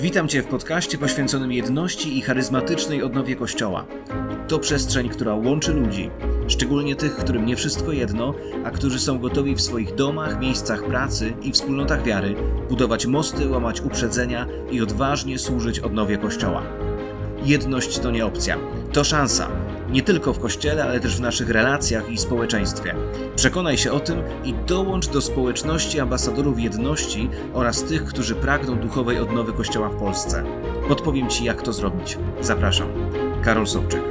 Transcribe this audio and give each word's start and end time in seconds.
Witam 0.00 0.28
Cię 0.28 0.42
w 0.42 0.46
podcaście 0.46 0.98
poświęconym 0.98 1.52
jedności 1.52 2.18
i 2.18 2.22
charyzmatycznej 2.22 3.02
odnowie 3.02 3.36
Kościoła. 3.36 3.86
To 4.48 4.58
przestrzeń, 4.58 5.08
która 5.08 5.34
łączy 5.34 5.72
ludzi, 5.72 6.10
szczególnie 6.48 6.96
tych, 6.96 7.16
którym 7.16 7.46
nie 7.46 7.56
wszystko 7.56 7.92
jedno, 7.92 8.34
a 8.64 8.70
którzy 8.70 8.98
są 8.98 9.18
gotowi 9.18 9.54
w 9.54 9.60
swoich 9.60 9.94
domach, 9.94 10.40
miejscach 10.40 10.84
pracy 10.84 11.32
i 11.42 11.52
wspólnotach 11.52 12.04
wiary 12.04 12.34
budować 12.68 13.06
mosty, 13.06 13.48
łamać 13.48 13.80
uprzedzenia 13.80 14.46
i 14.70 14.80
odważnie 14.80 15.38
służyć 15.38 15.80
odnowie 15.80 16.18
Kościoła. 16.18 16.62
Jedność 17.44 17.98
to 17.98 18.10
nie 18.10 18.26
opcja, 18.26 18.56
to 18.92 19.04
szansa. 19.04 19.48
Nie 19.90 20.02
tylko 20.02 20.32
w 20.32 20.38
kościele, 20.38 20.84
ale 20.84 21.00
też 21.00 21.16
w 21.16 21.20
naszych 21.20 21.50
relacjach 21.50 22.10
i 22.10 22.18
społeczeństwie. 22.18 22.94
Przekonaj 23.36 23.78
się 23.78 23.92
o 23.92 24.00
tym 24.00 24.22
i 24.44 24.54
dołącz 24.54 25.08
do 25.08 25.20
społeczności 25.20 26.00
ambasadorów 26.00 26.60
jedności 26.60 27.30
oraz 27.54 27.84
tych, 27.84 28.04
którzy 28.04 28.34
pragną 28.34 28.78
duchowej 28.78 29.18
odnowy 29.18 29.52
Kościoła 29.52 29.88
w 29.88 29.96
Polsce. 29.96 30.44
Podpowiem 30.88 31.28
Ci, 31.28 31.44
jak 31.44 31.62
to 31.62 31.72
zrobić. 31.72 32.18
Zapraszam. 32.40 32.88
Karol 33.42 33.66
Sobczyk. 33.66 34.02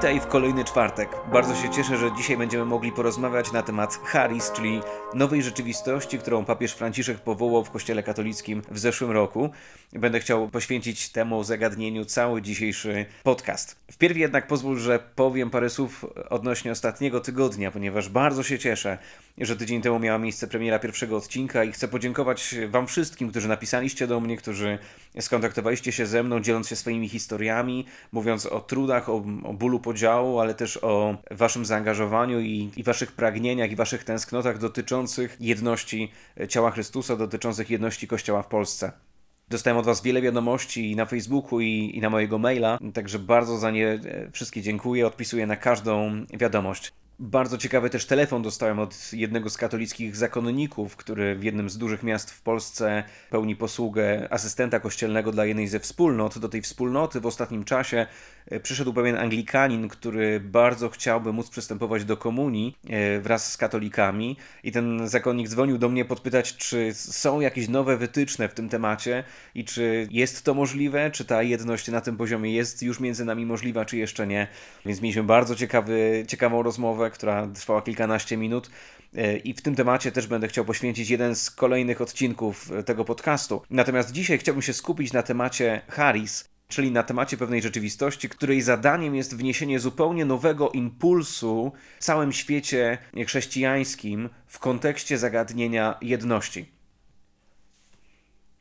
Witaj 0.00 0.20
w 0.20 0.26
kolejny 0.26 0.64
czwartek. 0.64 1.08
Bardzo 1.32 1.54
się 1.54 1.70
cieszę, 1.70 1.96
że 1.96 2.16
dzisiaj 2.16 2.36
będziemy 2.36 2.64
mogli 2.64 2.92
porozmawiać 2.92 3.52
na 3.52 3.62
temat 3.62 4.00
charis, 4.04 4.52
czyli 4.52 4.80
nowej 5.14 5.42
rzeczywistości, 5.42 6.18
którą 6.18 6.44
papież 6.44 6.72
Franciszek 6.72 7.18
powołał 7.18 7.64
w 7.64 7.70
Kościele 7.70 8.02
katolickim 8.02 8.62
w 8.70 8.78
zeszłym 8.78 9.10
roku. 9.10 9.50
Będę 9.92 10.20
chciał 10.20 10.48
poświęcić 10.48 11.08
temu 11.08 11.44
zagadnieniu 11.44 12.04
cały 12.04 12.42
dzisiejszy 12.42 13.06
podcast. 13.22 13.76
Wpierw 13.92 14.16
jednak 14.16 14.46
pozwól, 14.46 14.78
że 14.78 14.98
powiem 15.14 15.50
parę 15.50 15.70
słów 15.70 16.06
odnośnie 16.30 16.72
ostatniego 16.72 17.20
tygodnia, 17.20 17.70
ponieważ 17.70 18.08
bardzo 18.08 18.42
się 18.42 18.58
cieszę, 18.58 18.98
że 19.46 19.56
tydzień 19.56 19.82
temu 19.82 19.98
miała 19.98 20.18
miejsce 20.18 20.46
premiera 20.46 20.78
pierwszego 20.78 21.16
odcinka 21.16 21.64
i 21.64 21.72
chcę 21.72 21.88
podziękować 21.88 22.54
Wam 22.68 22.86
wszystkim, 22.86 23.30
którzy 23.30 23.48
napisaliście 23.48 24.06
do 24.06 24.20
mnie, 24.20 24.36
którzy 24.36 24.78
skontaktowaliście 25.20 25.92
się 25.92 26.06
ze 26.06 26.22
mną, 26.22 26.40
dzieląc 26.40 26.68
się 26.68 26.76
swoimi 26.76 27.08
historiami, 27.08 27.86
mówiąc 28.12 28.46
o 28.46 28.60
trudach, 28.60 29.08
o, 29.08 29.24
o 29.44 29.52
bólu 29.52 29.80
podziału, 29.80 30.40
ale 30.40 30.54
też 30.54 30.78
o 30.82 31.16
Waszym 31.30 31.64
zaangażowaniu 31.64 32.40
i, 32.40 32.70
i 32.76 32.82
Waszych 32.82 33.12
pragnieniach 33.12 33.70
i 33.70 33.76
Waszych 33.76 34.04
tęsknotach 34.04 34.58
dotyczących 34.58 35.36
jedności 35.40 36.12
ciała 36.48 36.70
Chrystusa, 36.70 37.16
dotyczących 37.16 37.70
jedności 37.70 38.08
Kościoła 38.08 38.42
w 38.42 38.48
Polsce. 38.48 38.92
Dostałem 39.48 39.78
od 39.78 39.86
Was 39.86 40.02
wiele 40.02 40.22
wiadomości 40.22 40.90
i 40.90 40.96
na 40.96 41.06
Facebooku, 41.06 41.60
i, 41.60 41.92
i 41.94 42.00
na 42.00 42.10
mojego 42.10 42.38
maila, 42.38 42.78
także 42.94 43.18
bardzo 43.18 43.58
za 43.58 43.70
nie 43.70 43.88
e, 43.88 44.30
wszystkie 44.32 44.62
dziękuję. 44.62 45.06
Odpisuję 45.06 45.46
na 45.46 45.56
każdą 45.56 46.24
wiadomość. 46.38 46.92
Bardzo 47.22 47.58
ciekawy 47.58 47.90
też 47.90 48.06
telefon 48.06 48.42
dostałem 48.42 48.78
od 48.78 49.12
jednego 49.12 49.50
z 49.50 49.56
katolickich 49.56 50.16
zakonników, 50.16 50.96
który 50.96 51.34
w 51.34 51.44
jednym 51.44 51.70
z 51.70 51.78
dużych 51.78 52.02
miast 52.02 52.30
w 52.30 52.42
Polsce 52.42 53.04
pełni 53.30 53.56
posługę 53.56 54.28
asystenta 54.30 54.80
kościelnego 54.80 55.32
dla 55.32 55.44
jednej 55.44 55.68
ze 55.68 55.80
wspólnot. 55.80 56.38
Do 56.38 56.48
tej 56.48 56.62
wspólnoty 56.62 57.20
w 57.20 57.26
ostatnim 57.26 57.64
czasie 57.64 58.06
e, 58.46 58.60
przyszedł 58.60 58.92
pewien 58.92 59.16
Anglikanin, 59.16 59.88
który 59.88 60.40
bardzo 60.40 60.88
chciałby 60.88 61.32
móc 61.32 61.50
przystępować 61.50 62.04
do 62.04 62.16
komunii 62.16 62.76
e, 62.88 63.20
wraz 63.20 63.52
z 63.52 63.56
katolikami. 63.56 64.36
I 64.64 64.72
ten 64.72 65.08
zakonnik 65.08 65.48
dzwonił 65.48 65.78
do 65.78 65.88
mnie 65.88 66.04
podpytać, 66.04 66.56
czy 66.56 66.94
są 66.94 67.40
jakieś 67.40 67.68
nowe 67.68 67.96
wytyczne 67.96 68.48
w 68.48 68.54
tym 68.54 68.68
temacie 68.68 69.24
i 69.54 69.64
czy 69.64 70.08
jest 70.10 70.44
to 70.44 70.54
możliwe, 70.54 71.10
czy 71.10 71.24
ta 71.24 71.42
jedność 71.42 71.88
na 71.88 72.00
tym 72.00 72.16
poziomie 72.16 72.54
jest 72.54 72.82
już 72.82 73.00
między 73.00 73.24
nami 73.24 73.46
możliwa, 73.46 73.84
czy 73.84 73.96
jeszcze 73.96 74.26
nie. 74.26 74.46
Więc 74.86 75.00
mieliśmy 75.00 75.22
bardzo 75.22 75.56
ciekawy, 75.56 76.24
ciekawą 76.28 76.62
rozmowę 76.62 77.09
która 77.10 77.46
trwała 77.46 77.82
kilkanaście 77.82 78.36
minut. 78.36 78.70
E, 79.14 79.36
I 79.36 79.54
w 79.54 79.62
tym 79.62 79.74
temacie 79.74 80.12
też 80.12 80.26
będę 80.26 80.48
chciał 80.48 80.64
poświęcić 80.64 81.10
jeden 81.10 81.36
z 81.36 81.50
kolejnych 81.50 82.00
odcinków 82.00 82.72
e, 82.72 82.82
tego 82.82 83.04
podcastu. 83.04 83.62
Natomiast 83.70 84.12
dzisiaj 84.12 84.38
chciałbym 84.38 84.62
się 84.62 84.72
skupić 84.72 85.12
na 85.12 85.22
temacie 85.22 85.80
Harris, 85.88 86.44
czyli 86.68 86.90
na 86.92 87.02
temacie 87.02 87.36
pewnej 87.36 87.62
rzeczywistości, 87.62 88.28
której 88.28 88.62
zadaniem 88.62 89.14
jest 89.14 89.36
wniesienie 89.36 89.80
zupełnie 89.80 90.24
nowego 90.24 90.70
impulsu 90.70 91.72
w 92.00 92.04
całym 92.04 92.32
świecie 92.32 92.98
chrześcijańskim 93.26 94.28
w 94.46 94.58
kontekście 94.58 95.18
zagadnienia 95.18 95.98
jedności. 96.02 96.80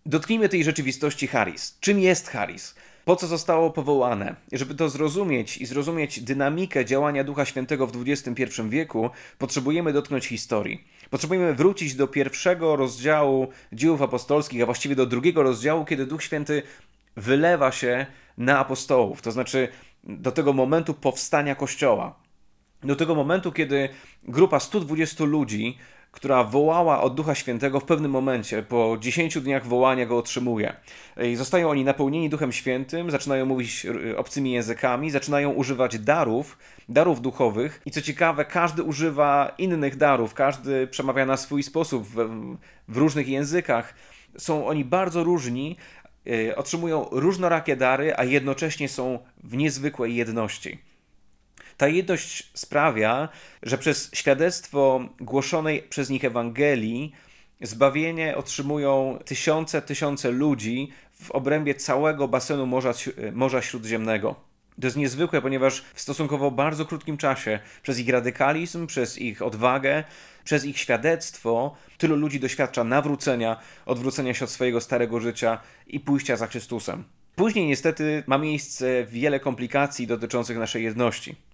Dotknijmy 0.06 0.50
tej 0.50 0.64
rzeczywistości 0.64 1.28
Harris. 1.28 1.78
Czym 1.80 2.00
jest 2.00 2.28
Harris? 2.28 2.76
Po 3.10 3.16
co 3.16 3.28
zostało 3.28 3.72
powołane. 3.72 4.36
Żeby 4.52 4.76
to 4.76 4.90
zrozumieć 4.90 5.58
i 5.58 5.66
zrozumieć 5.66 6.20
dynamikę 6.20 6.86
działania 6.86 7.24
Ducha 7.24 7.46
Świętego 7.46 7.88
w 7.88 7.92
XXI 8.08 8.44
wieku, 8.70 9.10
potrzebujemy 9.38 9.94
dotknąć 9.94 10.28
historii. 10.28 10.84
Potrzebujemy 11.10 11.54
wrócić 11.54 11.96
do 11.96 12.08
pierwszego 12.08 12.76
rozdziału 12.76 13.48
dziejów 13.74 14.02
apostolskich, 14.02 14.64
a 14.64 14.66
właściwie 14.66 14.96
do 14.96 15.06
drugiego 15.06 15.44
rozdziału, 15.44 15.86
kiedy 15.86 16.06
Duch 16.06 16.24
Święty 16.24 16.64
wylewa 17.18 17.72
się 17.72 18.06
na 18.38 18.60
apostołów, 18.60 19.22
to 19.22 19.32
znaczy 19.32 19.68
do 20.04 20.32
tego 20.32 20.54
momentu 20.54 20.94
powstania 20.94 21.56
Kościoła. 21.56 22.16
Do 22.84 22.96
tego 22.96 23.16
momentu, 23.16 23.52
kiedy 23.52 23.90
grupa 24.24 24.60
120 24.60 25.24
ludzi 25.24 25.78
która 26.12 26.44
wołała 26.44 27.02
od 27.02 27.16
Ducha 27.16 27.36
Świętego 27.36 27.80
w 27.80 27.86
pewnym 27.86 28.12
momencie, 28.12 28.64
po 28.64 28.98
10 29.00 29.42
dniach 29.42 29.68
wołania 29.68 30.06
go 30.06 30.18
otrzymuje. 30.18 30.74
I 31.24 31.36
zostają 31.36 31.70
oni 31.70 31.84
napełnieni 31.84 32.30
Duchem 32.30 32.52
Świętym, 32.52 33.12
zaczynają 33.12 33.46
mówić 33.46 33.88
obcymi 34.18 34.52
językami, 34.52 35.12
zaczynają 35.12 35.52
używać 35.52 36.00
darów, 36.00 36.58
darów 36.90 37.22
duchowych. 37.22 37.82
I 37.86 37.92
co 37.92 38.02
ciekawe, 38.02 38.46
każdy 38.46 38.84
używa 38.84 39.56
innych 39.58 39.96
darów, 39.98 40.34
każdy 40.34 40.88
przemawia 40.88 41.26
na 41.26 41.38
swój 41.38 41.64
sposób, 41.64 42.08
w, 42.08 42.30
w 42.88 42.98
różnych 42.98 43.28
językach. 43.28 43.94
Są 44.38 44.68
oni 44.68 44.86
bardzo 44.86 45.24
różni, 45.24 45.76
e, 46.28 46.56
otrzymują 46.56 47.08
różnorakie 47.12 47.76
dary, 47.76 48.16
a 48.16 48.24
jednocześnie 48.24 48.90
są 48.90 49.20
w 49.44 49.58
niezwykłej 49.58 50.16
jedności. 50.16 50.89
Ta 51.80 51.88
jedność 51.88 52.52
sprawia, 52.54 53.30
że 53.64 53.78
przez 53.78 54.10
świadectwo 54.14 55.10
głoszonej 55.20 55.82
przez 55.82 56.10
nich 56.10 56.26
Ewangelii 56.26 57.12
zbawienie 57.62 58.38
otrzymują 58.38 59.20
tysiące, 59.26 59.82
tysiące 59.82 60.32
ludzi 60.32 60.92
w 61.22 61.32
obrębie 61.32 61.76
całego 61.76 62.28
basenu 62.28 62.66
Morza, 62.66 62.94
Morza 63.34 63.62
Śródziemnego. 63.62 64.36
To 64.82 64.88
jest 64.88 64.98
niezwykłe, 64.98 65.42
ponieważ 65.42 65.84
w 65.94 66.02
stosunkowo 66.02 66.52
bardzo 66.52 66.86
krótkim 66.86 67.18
czasie, 67.18 67.60
przez 67.84 68.00
ich 68.00 68.10
radykalizm, 68.10 68.88
przez 68.88 69.18
ich 69.18 69.42
odwagę, 69.42 70.04
przez 70.44 70.66
ich 70.66 70.80
świadectwo, 70.80 71.76
tylu 71.98 72.16
ludzi 72.16 72.40
doświadcza 72.40 72.84
nawrócenia, 72.84 73.60
odwrócenia 73.86 74.34
się 74.34 74.46
od 74.46 74.52
swojego 74.52 74.82
starego 74.82 75.20
życia 75.20 75.60
i 75.88 76.00
pójścia 76.00 76.36
za 76.36 76.48
Chrystusem. 76.48 77.04
Później 77.36 77.68
niestety 77.68 78.24
ma 78.28 78.38
miejsce 78.38 79.06
wiele 79.06 79.40
komplikacji 79.40 80.08
dotyczących 80.08 80.58
naszej 80.58 80.84
jedności. 80.84 81.49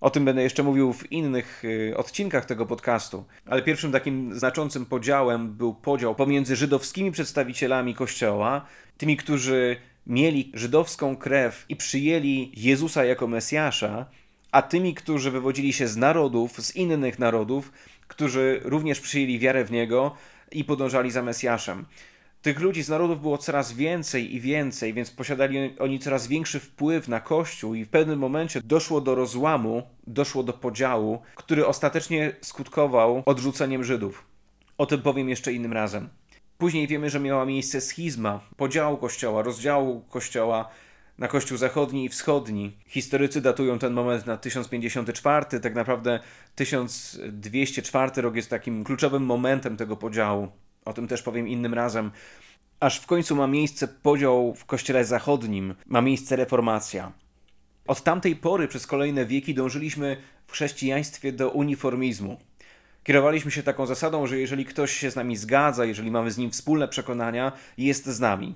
O 0.00 0.10
tym 0.10 0.24
będę 0.24 0.42
jeszcze 0.42 0.62
mówił 0.62 0.92
w 0.92 1.12
innych 1.12 1.64
y, 1.64 1.96
odcinkach 1.96 2.44
tego 2.44 2.66
podcastu, 2.66 3.24
ale 3.46 3.62
pierwszym 3.62 3.92
takim 3.92 4.34
znaczącym 4.38 4.86
podziałem 4.86 5.52
był 5.52 5.74
podział 5.74 6.14
pomiędzy 6.14 6.56
żydowskimi 6.56 7.12
przedstawicielami 7.12 7.94
Kościoła, 7.94 8.66
tymi, 8.98 9.16
którzy 9.16 9.76
mieli 10.06 10.50
żydowską 10.54 11.16
krew 11.16 11.64
i 11.68 11.76
przyjęli 11.76 12.52
Jezusa 12.56 13.04
jako 13.04 13.26
Mesjasza, 13.26 14.06
a 14.52 14.62
tymi, 14.62 14.94
którzy 14.94 15.30
wywodzili 15.30 15.72
się 15.72 15.88
z 15.88 15.96
narodów, 15.96 16.52
z 16.64 16.76
innych 16.76 17.18
narodów, 17.18 17.72
którzy 18.08 18.60
również 18.64 19.00
przyjęli 19.00 19.38
wiarę 19.38 19.64
w 19.64 19.70
Niego 19.70 20.14
i 20.52 20.64
podążali 20.64 21.10
za 21.10 21.22
Mesjaszem. 21.22 21.84
Tych 22.46 22.60
ludzi 22.60 22.82
z 22.82 22.88
narodów 22.88 23.20
było 23.20 23.38
coraz 23.38 23.72
więcej 23.72 24.34
i 24.34 24.40
więcej, 24.40 24.94
więc 24.94 25.10
posiadali 25.10 25.78
oni 25.78 25.98
coraz 25.98 26.26
większy 26.26 26.60
wpływ 26.60 27.08
na 27.08 27.20
Kościół, 27.20 27.74
i 27.74 27.84
w 27.84 27.88
pewnym 27.88 28.18
momencie 28.18 28.60
doszło 28.64 29.00
do 29.00 29.14
rozłamu, 29.14 29.82
doszło 30.06 30.42
do 30.42 30.52
podziału, 30.52 31.22
który 31.34 31.66
ostatecznie 31.66 32.36
skutkował 32.40 33.22
odrzuceniem 33.26 33.84
Żydów. 33.84 34.24
O 34.78 34.86
tym 34.86 35.02
powiem 35.02 35.28
jeszcze 35.28 35.52
innym 35.52 35.72
razem. 35.72 36.08
Później 36.58 36.86
wiemy, 36.86 37.10
że 37.10 37.20
miała 37.20 37.46
miejsce 37.46 37.80
schizma, 37.80 38.40
podziału 38.56 38.96
Kościoła, 38.96 39.42
rozdziału 39.42 40.00
Kościoła 40.00 40.68
na 41.18 41.28
Kościół 41.28 41.58
Zachodni 41.58 42.04
i 42.04 42.08
Wschodni. 42.08 42.76
Historycy 42.86 43.40
datują 43.40 43.78
ten 43.78 43.92
moment 43.92 44.26
na 44.26 44.36
1054, 44.36 45.60
tak 45.60 45.74
naprawdę 45.74 46.20
1204 46.54 48.22
rok 48.22 48.36
jest 48.36 48.50
takim 48.50 48.84
kluczowym 48.84 49.22
momentem 49.22 49.76
tego 49.76 49.96
podziału. 49.96 50.48
O 50.86 50.92
tym 50.92 51.08
też 51.08 51.22
powiem 51.22 51.48
innym 51.48 51.74
razem. 51.74 52.10
Aż 52.80 53.00
w 53.00 53.06
końcu 53.06 53.36
ma 53.36 53.46
miejsce 53.46 53.88
podział 53.88 54.54
w 54.54 54.64
kościele 54.64 55.04
zachodnim, 55.04 55.74
ma 55.86 56.02
miejsce 56.02 56.36
reformacja. 56.36 57.12
Od 57.86 58.02
tamtej 58.02 58.36
pory 58.36 58.68
przez 58.68 58.86
kolejne 58.86 59.26
wieki 59.26 59.54
dążyliśmy 59.54 60.16
w 60.46 60.52
chrześcijaństwie 60.52 61.32
do 61.32 61.50
uniformizmu. 61.50 62.38
Kierowaliśmy 63.04 63.50
się 63.50 63.62
taką 63.62 63.86
zasadą, 63.86 64.26
że 64.26 64.38
jeżeli 64.38 64.64
ktoś 64.64 64.92
się 64.92 65.10
z 65.10 65.16
nami 65.16 65.36
zgadza, 65.36 65.84
jeżeli 65.84 66.10
mamy 66.10 66.30
z 66.30 66.38
nim 66.38 66.50
wspólne 66.50 66.88
przekonania, 66.88 67.52
jest 67.78 68.06
z 68.06 68.20
nami. 68.20 68.54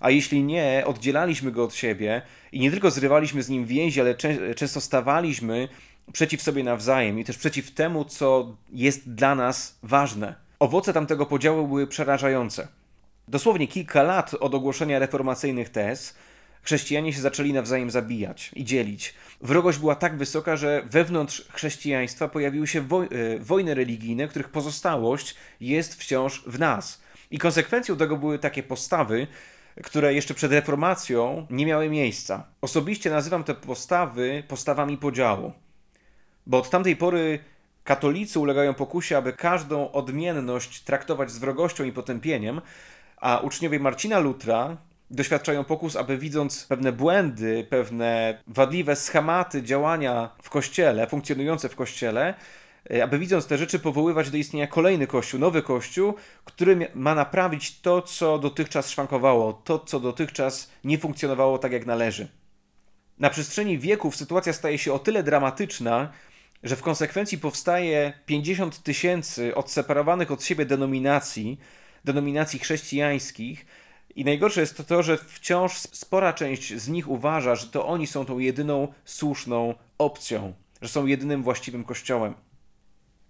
A 0.00 0.10
jeśli 0.10 0.42
nie, 0.42 0.82
oddzielaliśmy 0.86 1.52
go 1.52 1.64
od 1.64 1.74
siebie 1.74 2.22
i 2.52 2.60
nie 2.60 2.70
tylko 2.70 2.90
zrywaliśmy 2.90 3.42
z 3.42 3.48
nim 3.48 3.64
więzi, 3.66 4.00
ale 4.00 4.14
często 4.56 4.80
stawaliśmy 4.80 5.68
przeciw 6.12 6.42
sobie 6.42 6.64
nawzajem 6.64 7.18
i 7.18 7.24
też 7.24 7.38
przeciw 7.38 7.70
temu, 7.70 8.04
co 8.04 8.56
jest 8.72 9.14
dla 9.14 9.34
nas 9.34 9.78
ważne. 9.82 10.49
Owoce 10.60 10.92
tamtego 10.92 11.26
podziału 11.26 11.68
były 11.68 11.86
przerażające. 11.86 12.68
Dosłownie 13.28 13.68
kilka 13.68 14.02
lat 14.02 14.34
od 14.34 14.54
ogłoszenia 14.54 14.98
reformacyjnych 14.98 15.68
tez 15.68 16.14
chrześcijanie 16.62 17.12
się 17.12 17.20
zaczęli 17.20 17.52
nawzajem 17.52 17.90
zabijać 17.90 18.50
i 18.54 18.64
dzielić. 18.64 19.14
Wrogość 19.40 19.78
była 19.78 19.94
tak 19.94 20.16
wysoka, 20.16 20.56
że 20.56 20.82
wewnątrz 20.90 21.48
chrześcijaństwa 21.52 22.28
pojawiły 22.28 22.66
się 22.66 22.80
e, 22.80 22.84
wojny 23.38 23.74
religijne, 23.74 24.28
których 24.28 24.48
pozostałość 24.48 25.34
jest 25.60 25.94
wciąż 25.94 26.42
w 26.46 26.58
nas. 26.58 27.02
I 27.30 27.38
konsekwencją 27.38 27.96
tego 27.96 28.16
były 28.16 28.38
takie 28.38 28.62
postawy, 28.62 29.26
które 29.84 30.14
jeszcze 30.14 30.34
przed 30.34 30.52
reformacją 30.52 31.46
nie 31.50 31.66
miały 31.66 31.88
miejsca. 31.88 32.46
Osobiście 32.60 33.10
nazywam 33.10 33.44
te 33.44 33.54
postawy 33.54 34.42
postawami 34.48 34.98
podziału, 34.98 35.52
bo 36.46 36.58
od 36.58 36.70
tamtej 36.70 36.96
pory 36.96 37.38
katolicy 37.84 38.40
ulegają 38.40 38.74
pokusie, 38.74 39.16
aby 39.16 39.32
każdą 39.32 39.92
odmienność 39.92 40.82
traktować 40.82 41.30
z 41.30 41.38
wrogością 41.38 41.84
i 41.84 41.92
potępieniem, 41.92 42.60
a 43.16 43.38
uczniowie 43.38 43.80
Marcina 43.80 44.18
Lutra 44.18 44.76
doświadczają 45.10 45.64
pokus, 45.64 45.96
aby 45.96 46.18
widząc 46.18 46.64
pewne 46.64 46.92
błędy, 46.92 47.66
pewne 47.70 48.42
wadliwe 48.46 48.96
schematy 48.96 49.62
działania 49.62 50.30
w 50.42 50.50
kościele, 50.50 51.06
funkcjonujące 51.06 51.68
w 51.68 51.76
kościele, 51.76 52.34
e, 52.90 53.04
aby 53.04 53.18
widząc 53.18 53.46
te 53.46 53.58
rzeczy 53.58 53.78
powoływać 53.78 54.30
do 54.30 54.36
istnienia 54.36 54.66
kolejny 54.66 55.06
kościół, 55.06 55.40
nowy 55.40 55.62
kościół, 55.62 56.14
który 56.44 56.88
ma 56.94 57.14
naprawić 57.14 57.80
to, 57.80 58.02
co 58.02 58.38
dotychczas 58.38 58.90
szwankowało, 58.90 59.52
to, 59.52 59.78
co 59.78 60.00
dotychczas 60.00 60.70
nie 60.84 60.98
funkcjonowało 60.98 61.58
tak, 61.58 61.72
jak 61.72 61.86
należy. 61.86 62.28
Na 63.18 63.30
przestrzeni 63.30 63.78
wieków 63.78 64.16
sytuacja 64.16 64.52
staje 64.52 64.78
się 64.78 64.92
o 64.92 64.98
tyle 64.98 65.22
dramatyczna, 65.22 66.12
że 66.62 66.76
w 66.76 66.82
konsekwencji 66.82 67.38
powstaje 67.38 68.12
50 68.26 68.82
tysięcy 68.82 69.54
odseparowanych 69.54 70.30
od 70.30 70.44
siebie 70.44 70.66
denominacji, 70.66 71.60
denominacji 72.04 72.58
chrześcijańskich, 72.58 73.66
i 74.16 74.24
najgorsze 74.24 74.60
jest 74.60 74.76
to, 74.76 74.84
to, 74.84 75.02
że 75.02 75.18
wciąż 75.18 75.76
spora 75.76 76.32
część 76.32 76.74
z 76.74 76.88
nich 76.88 77.08
uważa, 77.08 77.54
że 77.54 77.66
to 77.66 77.86
oni 77.86 78.06
są 78.06 78.24
tą 78.24 78.38
jedyną 78.38 78.88
słuszną 79.04 79.74
opcją, 79.98 80.54
że 80.82 80.88
są 80.88 81.06
jedynym 81.06 81.42
właściwym 81.42 81.84
kościołem. 81.84 82.34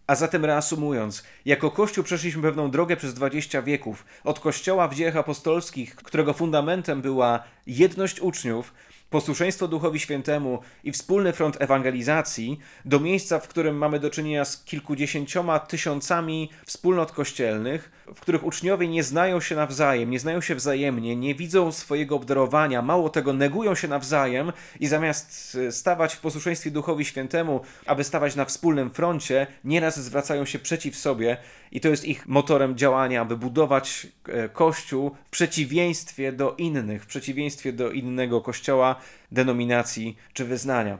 A 0.06 0.14
zatem 0.14 0.44
reasumując, 0.44 1.24
jako 1.44 1.70
Kościół 1.70 2.04
przeszliśmy 2.04 2.42
pewną 2.42 2.70
drogę 2.70 2.96
przez 2.96 3.14
20 3.14 3.62
wieków. 3.62 4.04
Od 4.24 4.40
Kościoła 4.40 4.88
w 4.88 4.94
dziejach 4.94 5.16
apostolskich, 5.16 5.94
którego 5.96 6.32
fundamentem 6.32 7.02
była 7.02 7.42
jedność 7.66 8.20
uczniów, 8.20 8.74
posłuszeństwo 9.10 9.68
Duchowi 9.68 10.00
Świętemu 10.00 10.58
i 10.84 10.92
wspólny 10.92 11.32
front 11.32 11.56
ewangelizacji 11.62 12.58
do 12.84 13.00
miejsca, 13.00 13.38
w 13.38 13.48
którym 13.48 13.76
mamy 13.76 14.00
do 14.00 14.10
czynienia 14.10 14.44
z 14.44 14.64
kilkudziesięcioma 14.64 15.58
tysiącami 15.58 16.50
wspólnot 16.66 17.12
kościelnych, 17.12 17.90
w 18.14 18.20
których 18.20 18.44
uczniowie 18.44 18.88
nie 18.88 19.02
znają 19.02 19.40
się 19.40 19.56
nawzajem, 19.56 20.10
nie 20.10 20.18
znają 20.18 20.40
się 20.40 20.54
wzajemnie, 20.54 21.16
nie 21.16 21.34
widzą 21.34 21.72
swojego 21.72 22.16
obdarowania, 22.16 22.82
mało 22.82 23.10
tego, 23.10 23.32
negują 23.32 23.74
się 23.74 23.88
nawzajem 23.88 24.52
i 24.80 24.86
zamiast 24.86 25.58
e, 25.68 25.72
stawać 25.72 26.14
w 26.14 26.20
posłuszeństwie 26.20 26.70
Duchowi 26.70 27.04
Świętemu, 27.04 27.60
aby 27.86 28.04
stawać 28.04 28.36
na 28.36 28.44
wspólnym 28.44 28.90
froncie, 28.90 29.46
nieraz 29.64 30.00
zwracają 30.00 30.44
się 30.44 30.58
przeciw 30.58 30.96
sobie 30.96 31.36
i 31.72 31.80
to 31.80 31.88
jest 31.88 32.04
ich 32.04 32.28
motorem 32.28 32.76
działania, 32.76 33.20
aby 33.20 33.36
budować 33.36 34.06
e, 34.28 34.48
Kościół 34.48 35.10
w 35.26 35.30
przeciwieństwie 35.30 36.32
do 36.32 36.54
innych, 36.58 37.04
w 37.04 37.06
przeciwieństwie 37.06 37.72
do 37.72 37.90
innego 37.90 38.40
Kościoła, 38.40 38.96
denominacji 39.32 40.16
czy 40.32 40.44
wyznania. 40.44 40.98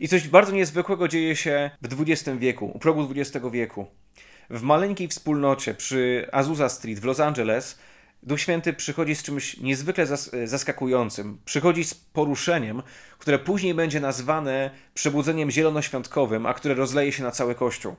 I 0.00 0.08
coś 0.08 0.28
bardzo 0.28 0.52
niezwykłego 0.52 1.08
dzieje 1.08 1.36
się 1.36 1.70
w 1.82 2.00
XX 2.00 2.38
wieku, 2.38 2.66
u 2.74 2.78
progu 2.78 3.08
XX 3.10 3.46
wieku. 3.52 3.86
W 4.50 4.62
maleńkiej 4.62 5.08
wspólnocie 5.08 5.74
przy 5.74 6.28
Azusa 6.32 6.68
Street 6.68 7.00
w 7.00 7.04
Los 7.04 7.20
Angeles 7.20 7.78
Duch 8.22 8.40
Święty 8.40 8.72
przychodzi 8.72 9.14
z 9.14 9.22
czymś 9.22 9.56
niezwykle 9.56 10.06
zas 10.06 10.30
zaskakującym. 10.44 11.38
Przychodzi 11.44 11.84
z 11.84 11.94
poruszeniem, 11.94 12.82
które 13.18 13.38
później 13.38 13.74
będzie 13.74 14.00
nazwane 14.00 14.70
przebudzeniem 14.94 15.50
zielonoświątkowym, 15.50 16.46
a 16.46 16.54
które 16.54 16.74
rozleje 16.74 17.12
się 17.12 17.22
na 17.22 17.30
cały 17.30 17.54
Kościół. 17.54 17.96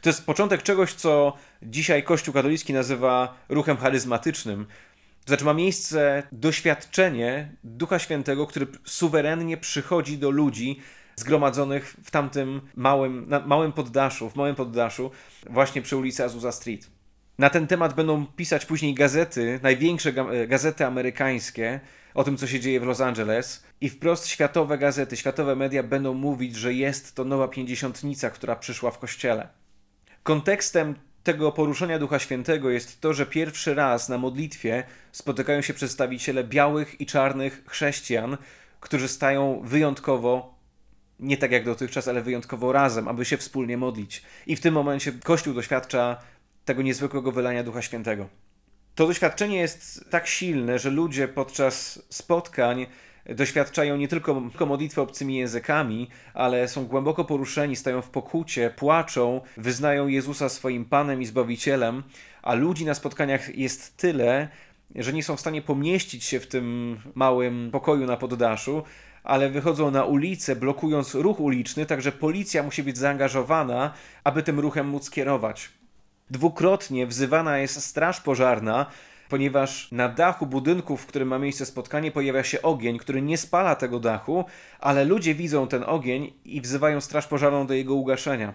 To 0.00 0.08
jest 0.08 0.26
początek 0.26 0.62
czegoś, 0.62 0.92
co 0.92 1.36
dzisiaj 1.62 2.02
Kościół 2.02 2.34
katolicki 2.34 2.72
nazywa 2.72 3.38
ruchem 3.48 3.76
charyzmatycznym. 3.76 4.66
To 5.24 5.28
znaczy 5.30 5.44
ma 5.44 5.54
miejsce 5.54 6.22
doświadczenie 6.32 7.52
Ducha 7.64 7.98
Świętego, 7.98 8.46
który 8.46 8.66
suwerennie 8.84 9.56
przychodzi 9.56 10.18
do 10.18 10.30
ludzi 10.30 10.80
zgromadzonych 11.16 11.96
w 12.04 12.10
tamtym 12.10 12.60
małym, 12.76 13.30
małym 13.46 13.72
poddaszu, 13.72 14.30
w 14.30 14.36
małym 14.36 14.54
poddaszu, 14.54 15.10
właśnie 15.50 15.82
przy 15.82 15.96
ulicy 15.96 16.24
Azusa 16.24 16.52
Street. 16.52 16.90
Na 17.38 17.50
ten 17.50 17.66
temat 17.66 17.94
będą 17.94 18.26
pisać 18.26 18.66
później 18.66 18.94
gazety, 18.94 19.60
największe 19.62 20.12
gazety 20.48 20.86
amerykańskie, 20.86 21.80
o 22.14 22.24
tym, 22.24 22.36
co 22.36 22.46
się 22.46 22.60
dzieje 22.60 22.80
w 22.80 22.82
Los 22.82 23.00
Angeles. 23.00 23.64
I 23.80 23.88
wprost 23.88 24.26
światowe 24.26 24.78
gazety, 24.78 25.16
światowe 25.16 25.56
media 25.56 25.82
będą 25.82 26.14
mówić, 26.14 26.56
że 26.56 26.74
jest 26.74 27.14
to 27.14 27.24
nowa 27.24 27.48
pięćdziesiątnica, 27.48 28.30
która 28.30 28.56
przyszła 28.56 28.90
w 28.90 28.98
kościele. 28.98 29.48
Kontekstem 30.22 30.94
tego 31.22 31.52
poruszenia 31.52 31.98
Ducha 31.98 32.18
Świętego 32.18 32.70
jest 32.70 33.00
to, 33.00 33.12
że 33.12 33.26
pierwszy 33.26 33.74
raz 33.74 34.08
na 34.08 34.18
modlitwie 34.18 34.84
spotykają 35.12 35.62
się 35.62 35.74
przedstawiciele 35.74 36.44
białych 36.44 37.00
i 37.00 37.06
czarnych 37.06 37.64
chrześcijan, 37.66 38.36
którzy 38.80 39.08
stają 39.08 39.60
wyjątkowo, 39.64 40.53
nie 41.20 41.36
tak 41.36 41.52
jak 41.52 41.64
dotychczas, 41.64 42.08
ale 42.08 42.22
wyjątkowo 42.22 42.72
razem, 42.72 43.08
aby 43.08 43.24
się 43.24 43.36
wspólnie 43.36 43.76
modlić. 43.76 44.22
I 44.46 44.56
w 44.56 44.60
tym 44.60 44.74
momencie 44.74 45.12
Kościół 45.12 45.54
doświadcza 45.54 46.16
tego 46.64 46.82
niezwykłego 46.82 47.32
wylania 47.32 47.62
Ducha 47.62 47.82
Świętego. 47.82 48.28
To 48.94 49.06
doświadczenie 49.06 49.58
jest 49.58 50.10
tak 50.10 50.26
silne, 50.26 50.78
że 50.78 50.90
ludzie 50.90 51.28
podczas 51.28 52.02
spotkań 52.08 52.86
doświadczają 53.26 53.96
nie 53.96 54.08
tylko, 54.08 54.66
modlitwy 54.66 55.00
obcymi 55.00 55.36
językami, 55.36 56.08
ale 56.34 56.68
są 56.68 56.86
głęboko 56.86 57.24
poruszeni, 57.24 57.76
stają 57.76 58.02
w 58.02 58.10
pokucie, 58.10 58.70
płaczą, 58.70 59.40
wyznają 59.56 60.06
Jezusa 60.06 60.48
swoim 60.48 60.84
Panem 60.84 61.22
i 61.22 61.26
Zbawicielem, 61.26 62.02
a 62.42 62.54
ludzi 62.54 62.84
na 62.84 62.94
spotkaniach 62.94 63.56
jest 63.56 63.96
tyle, 63.96 64.48
że 64.96 65.12
nie 65.12 65.22
są 65.22 65.36
w 65.36 65.40
stanie 65.40 65.62
pomieścić 65.62 66.24
się 66.24 66.40
w 66.40 66.46
tym 66.46 66.96
małym 67.14 67.70
pokoju 67.70 68.06
na 68.06 68.16
poddaszu, 68.16 68.82
ale 69.24 69.50
wychodzą 69.50 69.90
na 69.90 70.04
ulicę, 70.04 70.56
blokując 70.56 71.14
ruch 71.14 71.40
uliczny, 71.40 71.86
także 71.86 72.12
policja 72.12 72.62
musi 72.62 72.82
być 72.82 72.98
zaangażowana, 72.98 73.92
aby 74.24 74.42
tym 74.42 74.60
ruchem 74.60 74.88
móc 74.88 75.10
kierować. 75.10 75.70
Dwukrotnie 76.30 77.06
wzywana 77.06 77.58
jest 77.58 77.84
straż 77.84 78.20
pożarna, 78.20 78.86
ponieważ 79.28 79.92
na 79.92 80.08
dachu 80.08 80.46
budynku, 80.46 80.96
w 80.96 81.06
którym 81.06 81.28
ma 81.28 81.38
miejsce 81.38 81.66
spotkanie, 81.66 82.10
pojawia 82.12 82.44
się 82.44 82.62
ogień, 82.62 82.98
który 82.98 83.22
nie 83.22 83.38
spala 83.38 83.76
tego 83.76 84.00
dachu, 84.00 84.44
ale 84.80 85.04
ludzie 85.04 85.34
widzą 85.34 85.68
ten 85.68 85.84
ogień 85.86 86.32
i 86.44 86.60
wzywają 86.60 87.00
straż 87.00 87.26
pożarną 87.26 87.66
do 87.66 87.74
jego 87.74 87.94
ugaszenia. 87.94 88.54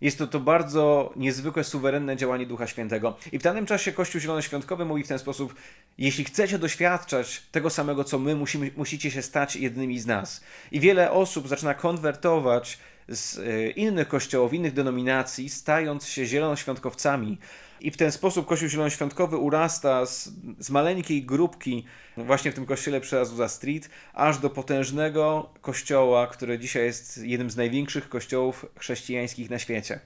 Jest 0.00 0.18
to 0.18 0.26
to 0.26 0.40
bardzo 0.40 1.12
niezwykłe, 1.16 1.64
suwerenne 1.64 2.16
działanie 2.16 2.46
Ducha 2.46 2.66
Świętego. 2.66 3.16
I 3.32 3.38
w 3.38 3.42
danym 3.42 3.66
czasie 3.66 3.92
Kościół 3.92 4.20
Zielonoświątkowy 4.20 4.84
mówi 4.84 5.02
w 5.02 5.08
ten 5.08 5.18
sposób: 5.18 5.54
Jeśli 5.98 6.24
chcecie 6.24 6.58
doświadczać 6.58 7.42
tego 7.52 7.70
samego, 7.70 8.04
co 8.04 8.18
my, 8.18 8.36
musimy, 8.36 8.70
musicie 8.76 9.10
się 9.10 9.22
stać 9.22 9.56
jednymi 9.56 9.98
z 9.98 10.06
nas. 10.06 10.40
I 10.72 10.80
wiele 10.80 11.10
osób 11.10 11.48
zaczyna 11.48 11.74
konwertować 11.74 12.78
z 13.08 13.38
e, 13.38 13.70
innych 13.70 14.08
kościołów, 14.08 14.54
innych 14.54 14.72
denominacji, 14.72 15.48
stając 15.48 16.06
się 16.06 16.26
zielonoświątkowcami. 16.26 17.38
I 17.80 17.90
w 17.90 17.96
ten 17.96 18.12
sposób 18.12 18.46
Kościół 18.46 18.68
Zielonoświątkowy 18.68 19.36
urasta 19.36 20.06
z, 20.06 20.30
z 20.58 20.70
maleńkiej 20.70 21.22
grupki 21.22 21.84
właśnie 22.16 22.52
w 22.52 22.54
tym 22.54 22.66
kościele 22.66 23.00
przy 23.00 23.20
Azusa 23.20 23.48
Street, 23.48 23.90
aż 24.14 24.38
do 24.38 24.50
potężnego 24.50 25.54
kościoła, 25.60 26.26
który 26.26 26.58
dzisiaj 26.58 26.84
jest 26.84 27.18
jednym 27.18 27.50
z 27.50 27.56
największych 27.56 28.08
kościołów 28.08 28.66
chrześcijańskich 28.78 29.50
na 29.50 29.58
świecie. 29.58 30.00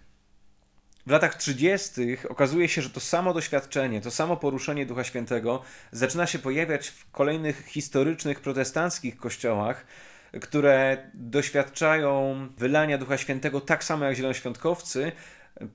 W 1.06 1.10
latach 1.10 1.34
30. 1.34 1.92
okazuje 2.28 2.68
się, 2.68 2.82
że 2.82 2.90
to 2.90 3.00
samo 3.00 3.34
doświadczenie, 3.34 4.00
to 4.00 4.10
samo 4.10 4.36
poruszenie 4.36 4.86
Ducha 4.86 5.04
Świętego 5.04 5.62
zaczyna 5.92 6.26
się 6.26 6.38
pojawiać 6.38 6.88
w 6.88 7.10
kolejnych 7.10 7.66
historycznych 7.66 8.40
protestanckich 8.40 9.16
kościołach, 9.16 9.86
które 10.40 11.10
doświadczają 11.14 12.36
wylania 12.58 12.98
Ducha 12.98 13.18
Świętego 13.18 13.60
tak 13.60 13.84
samo 13.84 14.04
jak 14.04 14.14
zielonoświątkowcy, 14.14 15.12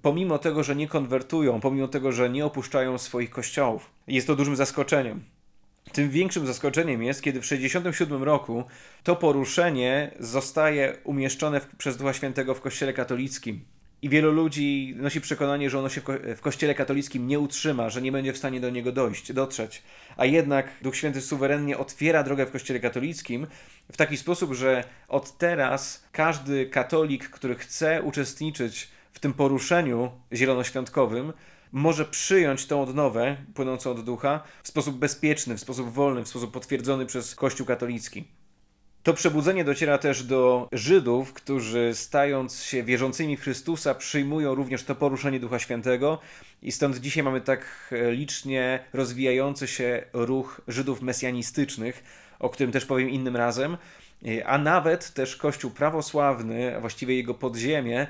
pomimo 0.02 0.38
tego, 0.38 0.64
że 0.64 0.76
nie 0.76 0.88
konwertują, 0.88 1.60
pomimo 1.60 1.88
tego, 1.88 2.12
że 2.12 2.30
nie 2.30 2.46
opuszczają 2.46 2.98
swoich 2.98 3.30
kościołów. 3.30 3.92
Jest 4.08 4.28
to 4.28 4.36
dużym 4.36 4.56
zaskoczeniem. 4.56 5.24
Tym 5.92 6.10
większym 6.10 6.48
zaskoczeniem 6.48 7.04
jest, 7.04 7.22
kiedy 7.22 7.40
w 7.40 7.44
1967 7.44 8.24
roku 8.24 8.64
to 9.04 9.16
poruszenie 9.16 10.12
zostaje 10.20 10.98
umieszczone 11.04 11.60
w, 11.60 11.76
przez 11.76 11.98
Ducha 11.98 12.14
Świętego 12.14 12.56
w 12.56 12.62
Kościele 12.62 12.94
katolickim. 12.94 13.66
I 14.02 14.10
wielu 14.10 14.32
ludzi 14.32 14.96
nosi 14.98 15.22
przekonanie, 15.22 15.70
że 15.70 15.80
ono 15.80 15.90
się 15.90 16.02
w, 16.02 16.04
ko 16.04 16.14
w 16.36 16.42
kościele 16.42 16.76
katolickim 16.76 17.28
nie 17.28 17.40
utrzyma, 17.40 17.90
że 17.90 18.02
nie 18.02 18.12
będzie 18.12 18.34
w 18.34 18.38
stanie 18.38 18.60
do 18.60 18.70
niego 18.70 18.92
dojść, 18.92 19.34
dotrzeć. 19.34 19.84
A 20.18 20.26
jednak 20.26 20.68
Duch 20.82 20.96
Święty 20.96 21.22
suwerennie 21.22 21.78
otwiera 21.78 22.24
drogę 22.24 22.46
w 22.46 22.52
kościele 22.52 22.80
katolickim 22.80 23.48
w 23.92 23.98
taki 23.98 24.18
sposób, 24.18 24.54
że 24.54 24.84
od 25.08 25.38
teraz 25.38 26.04
każdy 26.12 26.66
katolik, 26.66 27.30
który 27.30 27.56
chce 27.56 28.02
uczestniczyć 28.04 28.88
w 29.20 29.22
tym 29.22 29.34
poruszeniu 29.34 30.12
zielonoświątkowym, 30.34 31.34
może 31.72 32.06
przyjąć 32.06 32.66
tą 32.66 32.82
odnowę 32.82 33.38
płynącą 33.54 33.92
od 33.92 34.04
ducha 34.04 34.44
w 34.64 34.68
sposób 34.68 34.98
bezpieczny, 34.98 35.58
w 35.58 35.60
sposób 35.60 35.90
wolny, 35.94 36.24
w 36.24 36.28
sposób 36.28 36.52
potwierdzony 36.52 37.06
przez 37.06 37.36
Kościół 37.36 37.66
katolicki. 37.66 38.28
To 39.04 39.14
przebudzenie 39.14 39.64
dociera 39.64 39.98
też 39.98 40.24
do 40.24 40.68
Żydów, 40.72 41.34
którzy 41.34 41.92
stając 41.94 42.64
się 42.64 42.84
wierzącymi 42.84 43.38
w 43.38 43.42
Chrystusa, 43.42 43.96
przyjmują 43.96 44.56
również 44.56 44.84
to 44.84 44.96
poruszenie 44.96 45.40
Ducha 45.40 45.60
Świętego, 45.60 46.20
i 46.62 46.72
stąd 46.72 46.98
dzisiaj 46.98 47.24
mamy 47.24 47.42
tak 47.42 47.90
licznie 48.12 48.84
rozwijający 48.94 49.68
się 49.68 50.04
ruch 50.14 50.62
Żydów 50.68 51.02
mesjanistycznych, 51.02 52.04
o 52.40 52.50
którym 52.50 52.72
też 52.72 52.86
powiem 52.86 53.10
innym 53.10 53.36
razem, 53.36 53.78
a 54.46 54.58
nawet 54.58 55.14
też 55.14 55.36
Kościół 55.36 55.72
prawosławny, 55.72 56.78
a 56.78 56.80
właściwie 56.80 57.16
jego 57.16 57.34
podziemie, 57.34 58.08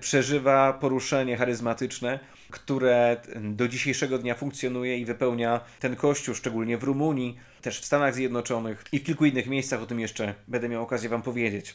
przeżywa 0.00 0.72
poruszenie 0.72 1.36
charyzmatyczne, 1.36 2.18
które 2.50 3.16
do 3.40 3.68
dzisiejszego 3.68 4.18
dnia 4.18 4.34
funkcjonuje 4.34 4.98
i 4.98 5.04
wypełnia 5.04 5.60
ten 5.80 5.96
kościół, 5.96 6.34
szczególnie 6.34 6.78
w 6.78 6.84
Rumunii, 6.84 7.36
też 7.62 7.80
w 7.80 7.84
Stanach 7.84 8.14
Zjednoczonych 8.14 8.84
i 8.92 8.98
w 8.98 9.04
kilku 9.04 9.24
innych 9.24 9.46
miejscach, 9.46 9.82
o 9.82 9.86
tym 9.86 10.00
jeszcze 10.00 10.34
będę 10.48 10.68
miał 10.68 10.82
okazję 10.82 11.08
Wam 11.08 11.22
powiedzieć. 11.22 11.74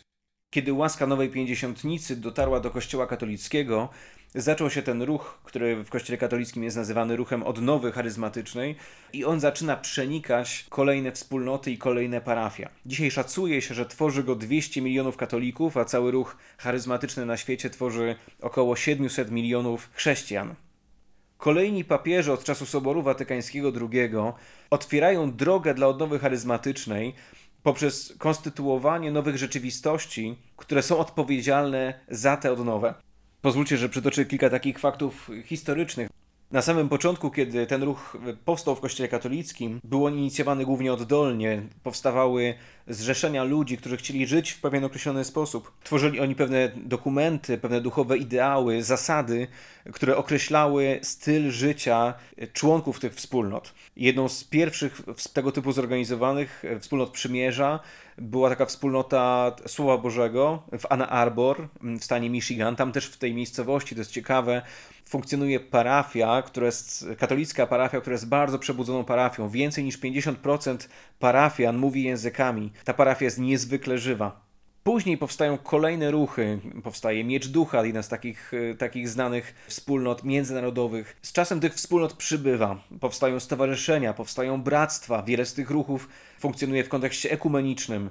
Kiedy 0.53 0.73
łaska 0.73 1.07
Nowej 1.07 1.29
Pięćdziesiątnicy 1.29 2.15
dotarła 2.15 2.59
do 2.59 2.71
Kościoła 2.71 3.07
katolickiego, 3.07 3.89
zaczął 4.35 4.69
się 4.69 4.81
ten 4.81 5.01
ruch, 5.01 5.39
który 5.43 5.83
w 5.83 5.89
Kościele 5.89 6.17
katolickim 6.17 6.63
jest 6.63 6.77
nazywany 6.77 7.15
ruchem 7.15 7.43
odnowy 7.43 7.91
charyzmatycznej 7.91 8.75
i 9.13 9.25
on 9.25 9.39
zaczyna 9.39 9.77
przenikać 9.77 10.65
kolejne 10.69 11.11
wspólnoty 11.11 11.71
i 11.71 11.77
kolejne 11.77 12.21
parafia. 12.21 12.69
Dzisiaj 12.85 13.11
szacuje 13.11 13.61
się, 13.61 13.73
że 13.73 13.85
tworzy 13.85 14.23
go 14.23 14.35
200 14.35 14.81
milionów 14.81 15.17
katolików, 15.17 15.77
a 15.77 15.85
cały 15.85 16.11
ruch 16.11 16.37
charyzmatyczny 16.57 17.25
na 17.25 17.37
świecie 17.37 17.69
tworzy 17.69 18.15
około 18.41 18.75
700 18.75 19.31
milionów 19.31 19.89
chrześcijan. 19.93 20.55
Kolejni 21.37 21.85
papieże 21.85 22.33
od 22.33 22.43
czasu 22.43 22.65
Soboru 22.65 23.01
Watykańskiego 23.01 23.71
II 23.91 24.09
otwierają 24.69 25.31
drogę 25.31 25.73
dla 25.73 25.87
odnowy 25.87 26.19
charyzmatycznej 26.19 27.13
poprzez 27.63 28.13
konstytuowanie 28.17 29.11
nowych 29.11 29.37
rzeczywistości, 29.37 30.35
które 30.57 30.81
są 30.81 30.97
odpowiedzialne 30.97 31.99
za 32.07 32.37
tę 32.37 32.51
odnowę. 32.51 32.93
Pozwólcie, 33.43 33.77
że 33.77 33.89
przytoczę 33.89 34.25
kilka 34.25 34.49
takich 34.49 34.79
faktów 34.79 35.29
historycznych. 35.45 36.09
Na 36.53 36.61
samym 36.61 36.89
początku, 36.89 37.31
kiedy 37.31 37.67
ten 37.67 37.83
ruch 37.83 38.17
powstał 38.45 38.75
w 38.75 38.79
Kościele 38.79 39.09
katolickim, 39.09 39.79
był 39.83 40.05
on 40.05 40.17
inicjowany 40.17 40.65
głównie 40.65 40.93
oddolnie. 40.93 41.61
Powstawały 41.83 42.53
zrzeszenia 42.87 43.43
ludzi, 43.43 43.77
którzy 43.77 43.97
chcieli 43.97 44.27
żyć 44.27 44.51
w 44.51 44.61
pewien 44.61 44.83
określony 44.83 45.23
sposób. 45.23 45.71
Tworzyli 45.83 46.19
oni 46.19 46.35
pewne 46.35 46.71
dokumenty, 46.75 47.57
pewne 47.57 47.81
duchowe 47.81 48.17
ideały, 48.17 48.83
zasady, 48.83 49.47
które 49.93 50.17
określały 50.17 50.99
styl 51.01 51.51
życia 51.51 52.13
członków 52.53 52.99
tych 52.99 53.15
wspólnot. 53.15 53.73
Jedną 53.95 54.29
z 54.29 54.43
pierwszych 54.43 55.01
tego 55.33 55.51
typu 55.51 55.71
zorganizowanych 55.71 56.63
wspólnot 56.79 57.09
przymierza 57.09 57.79
była 58.17 58.49
taka 58.49 58.65
wspólnota 58.65 59.55
Słowa 59.67 59.97
Bożego 59.97 60.63
w 60.79 60.85
Anna 60.89 61.09
Arbor 61.09 61.67
w 61.81 62.03
stanie 62.03 62.29
Michigan. 62.29 62.75
Tam 62.75 62.91
też 62.91 63.05
w 63.05 63.17
tej 63.17 63.33
miejscowości, 63.33 63.95
to 63.95 64.01
jest 64.01 64.11
ciekawe, 64.11 64.61
funkcjonuje 65.05 65.59
parafia, 65.59 66.41
która 66.41 66.65
jest 66.65 67.05
katolicka 67.17 67.67
parafia, 67.67 68.01
która 68.01 68.13
jest 68.13 68.29
bardzo 68.29 68.59
przebudzoną 68.59 69.03
parafią. 69.05 69.49
Więcej 69.49 69.83
niż 69.83 69.99
50% 69.99 70.87
parafian 71.19 71.77
mówi 71.77 72.03
językami. 72.03 72.71
Ta 72.83 72.93
parafia 72.93 73.25
jest 73.25 73.39
niezwykle 73.39 73.97
żywa. 73.97 74.43
Później 74.83 75.17
powstają 75.17 75.57
kolejne 75.57 76.11
ruchy. 76.11 76.59
Powstaje 76.83 77.23
Miecz 77.23 77.47
Ducha, 77.47 77.85
jedna 77.85 78.03
z 78.03 78.09
takich, 78.09 78.51
e, 78.53 78.75
takich 78.75 79.09
znanych 79.09 79.55
wspólnot 79.67 80.23
międzynarodowych. 80.23 81.17
Z 81.21 81.31
czasem 81.31 81.59
tych 81.59 81.73
wspólnot 81.73 82.13
przybywa. 82.13 82.83
Powstają 82.99 83.39
stowarzyszenia, 83.39 84.13
powstają 84.13 84.61
bractwa. 84.61 85.23
Wiele 85.23 85.45
z 85.45 85.53
tych 85.53 85.69
ruchów 85.69 86.09
funkcjonuje 86.39 86.83
w 86.83 86.89
kontekście 86.89 87.31
ekumenicznym. 87.31 88.09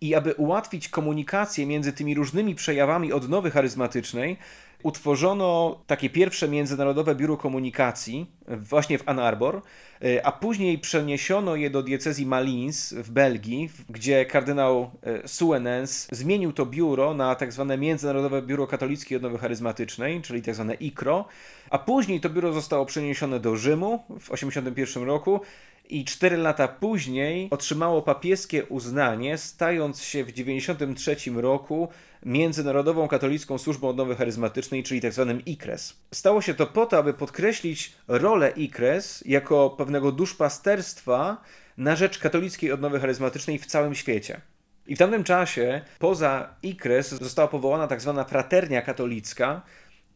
I 0.00 0.14
aby 0.14 0.34
ułatwić 0.34 0.88
komunikację 0.88 1.66
między 1.66 1.92
tymi 1.92 2.14
różnymi 2.14 2.54
przejawami 2.54 3.12
odnowy 3.12 3.50
charyzmatycznej, 3.50 4.36
utworzono 4.82 5.80
takie 5.86 6.10
pierwsze 6.10 6.48
międzynarodowe 6.48 7.14
biuro 7.14 7.36
komunikacji 7.36 8.26
właśnie 8.48 8.98
w 8.98 9.08
Ann 9.08 9.18
Arbor, 9.18 9.62
e, 10.02 10.26
a 10.26 10.32
później 10.32 10.78
przeniesiono 10.78 11.56
je 11.56 11.70
do 11.70 11.82
diecezji 11.82 12.26
Malins 12.26 12.92
w 12.92 13.10
Belgii, 13.10 13.70
gdzie 13.88 14.26
kardynał 14.26 14.90
e, 15.02 15.28
Suenens 15.28 16.08
zmienił 16.12 16.52
to 16.52 16.66
biuro 16.66 17.14
na 17.14 17.34
tak 17.34 17.52
zwane 17.52 17.78
Międzynarodowe 17.78 18.42
Biuro 18.42 18.66
Katolickiej 18.66 19.16
Odnowy 19.16 19.38
Charyzmatycznej, 19.38 20.22
czyli 20.22 20.42
tak 20.42 20.54
zwane 20.54 20.74
ICRO, 20.74 21.24
a 21.70 21.78
później 21.78 22.20
to 22.20 22.30
biuro 22.30 22.52
zostało 22.52 22.86
przeniesione 22.86 23.40
do 23.40 23.56
Rzymu 23.56 24.04
w 24.08 24.30
1981 24.30 25.04
roku 25.04 25.40
i 25.88 26.04
cztery 26.04 26.36
lata 26.36 26.68
później 26.68 27.48
otrzymało 27.50 28.02
papieskie 28.02 28.64
uznanie, 28.64 29.38
stając 29.38 30.02
się 30.02 30.24
w 30.24 30.32
1993 30.32 31.30
roku 31.40 31.88
Międzynarodową 32.26 33.08
Katolicką 33.08 33.58
Służbą 33.58 33.88
Odnowy 33.88 34.16
Charyzmatycznej, 34.16 34.82
czyli 34.82 35.00
tzw. 35.00 35.34
Tak 35.36 35.48
ICRES. 35.48 35.96
Stało 36.14 36.42
się 36.42 36.54
to 36.54 36.66
po 36.66 36.86
to, 36.86 36.98
aby 36.98 37.14
podkreślić 37.14 37.92
rolę 38.08 38.50
ICRES 38.50 39.24
jako 39.26 39.70
pewnego 39.70 40.12
duszpasterstwa 40.12 41.42
na 41.76 41.96
rzecz 41.96 42.18
katolickiej 42.18 42.72
odnowy 42.72 43.00
charyzmatycznej 43.00 43.58
w 43.58 43.66
całym 43.66 43.94
świecie. 43.94 44.40
I 44.86 44.96
w 44.96 44.98
tamtym 44.98 45.24
czasie 45.24 45.80
poza 45.98 46.54
ICRES 46.62 47.08
została 47.08 47.48
powołana 47.48 47.88
tzw. 47.88 48.14
Tak 48.16 48.28
fraternia 48.28 48.82
katolicka, 48.82 49.62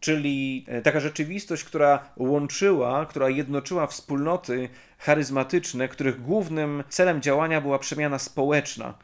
czyli 0.03 0.65
e, 0.69 0.83
taka 0.83 1.01
rzeczywistość, 1.01 1.65
która 1.65 2.05
łączyła, 2.17 3.07
która 3.07 3.29
jednoczyła 3.29 3.87
wspólnoty 3.87 4.69
charyzmatyczne, 4.99 5.89
których 5.89 6.23
głównym 6.23 6.85
celem 6.89 7.23
działania 7.23 7.61
była 7.61 7.79
przemiana 7.79 8.19
społeczna. 8.19 8.95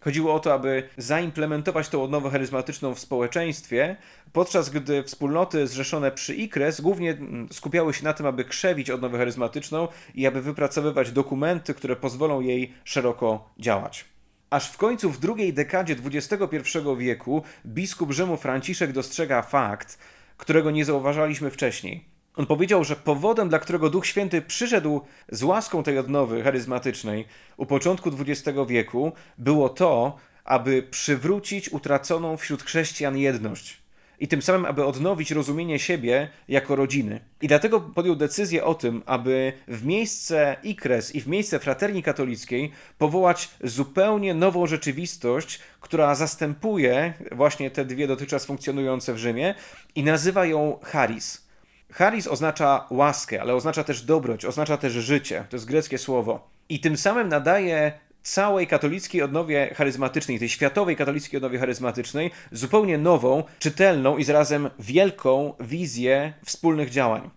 Chodziło 0.00 0.34
o 0.34 0.40
to, 0.40 0.54
aby 0.54 0.88
zaimplementować 0.96 1.88
tą 1.88 2.02
odnowę 2.02 2.30
charyzmatyczną 2.30 2.94
w 2.94 2.98
społeczeństwie, 2.98 3.96
podczas 4.32 4.70
gdy 4.70 5.02
wspólnoty 5.02 5.66
zrzeszone 5.66 6.10
przy 6.12 6.34
IKRES 6.34 6.80
głównie 6.80 7.16
skupiały 7.52 7.94
się 7.94 8.04
na 8.04 8.12
tym, 8.12 8.26
aby 8.26 8.44
krzewić 8.44 8.90
odnowę 8.90 9.18
charyzmatyczną 9.18 9.88
i 10.14 10.26
aby 10.26 10.42
wypracowywać 10.42 11.12
dokumenty, 11.12 11.74
które 11.74 11.96
pozwolą 11.96 12.40
jej 12.40 12.72
szeroko 12.84 13.50
działać. 13.58 14.04
Aż 14.50 14.70
w 14.70 14.76
końcu 14.76 15.10
w 15.10 15.20
drugiej 15.20 15.52
dekadzie 15.52 15.96
XXI 16.04 16.78
wieku 16.98 17.42
biskup 17.66 18.12
Rzymu 18.12 18.36
Franciszek 18.36 18.92
dostrzega 18.92 19.42
fakt, 19.42 19.98
którego 20.38 20.70
nie 20.70 20.84
zauważaliśmy 20.84 21.50
wcześniej. 21.50 22.04
On 22.36 22.46
powiedział, 22.46 22.84
że 22.84 22.96
powodem, 22.96 23.48
dla 23.48 23.58
którego 23.58 23.90
Duch 23.90 24.06
Święty 24.06 24.42
przyszedł 24.42 25.00
z 25.28 25.42
łaską 25.42 25.82
tej 25.82 25.98
odnowy 25.98 26.42
charyzmatycznej 26.42 27.26
u 27.56 27.66
początku 27.66 28.10
XX 28.20 28.58
wieku, 28.68 29.12
było 29.38 29.68
to, 29.68 30.16
aby 30.44 30.82
przywrócić 30.82 31.68
utraconą 31.68 32.36
wśród 32.36 32.62
chrześcijan 32.62 33.16
jedność 33.16 33.87
i 34.20 34.28
tym 34.28 34.42
samym, 34.42 34.64
aby 34.64 34.84
odnowić 34.84 35.30
rozumienie 35.30 35.78
siebie 35.78 36.28
jako 36.48 36.76
rodziny. 36.76 37.20
I 37.42 37.48
dlatego 37.48 37.80
podjął 37.80 38.16
decyzję 38.16 38.64
o 38.64 38.74
tym, 38.74 39.02
aby 39.06 39.52
w 39.68 39.84
miejsce 39.84 40.56
IKRES 40.62 41.14
i 41.14 41.20
w 41.20 41.26
miejsce 41.28 41.58
Fraterni 41.58 42.02
Katolickiej 42.02 42.72
powołać 42.98 43.50
zupełnie 43.64 44.34
nową 44.34 44.66
rzeczywistość, 44.66 45.60
która 45.80 46.14
zastępuje 46.14 47.12
właśnie 47.32 47.70
te 47.70 47.84
dwie 47.84 48.06
dotychczas 48.06 48.46
funkcjonujące 48.46 49.14
w 49.14 49.18
Rzymie 49.18 49.54
i 49.94 50.02
nazywa 50.02 50.46
ją 50.46 50.78
Charis. 50.82 51.48
Charis 51.92 52.26
oznacza 52.26 52.86
łaskę, 52.90 53.40
ale 53.40 53.54
oznacza 53.54 53.84
też 53.84 54.02
dobroć, 54.02 54.44
oznacza 54.44 54.76
też 54.76 54.92
życie. 54.92 55.44
To 55.50 55.56
jest 55.56 55.66
greckie 55.66 55.98
słowo. 55.98 56.50
I 56.68 56.80
tym 56.80 56.96
samym 56.96 57.28
nadaje 57.28 57.92
całej 58.32 58.66
katolickiej 58.66 59.22
odnowie 59.22 59.74
charyzmatycznej, 59.74 60.38
tej 60.38 60.48
światowej 60.48 60.96
katolickiej 60.96 61.36
odnowie 61.36 61.58
charyzmatycznej, 61.58 62.30
zupełnie 62.52 62.98
nową, 62.98 63.44
czytelną 63.58 64.16
i 64.16 64.24
zarazem 64.24 64.70
wielką 64.78 65.54
wizję 65.60 66.32
wspólnych 66.44 66.90
działań. 66.90 67.30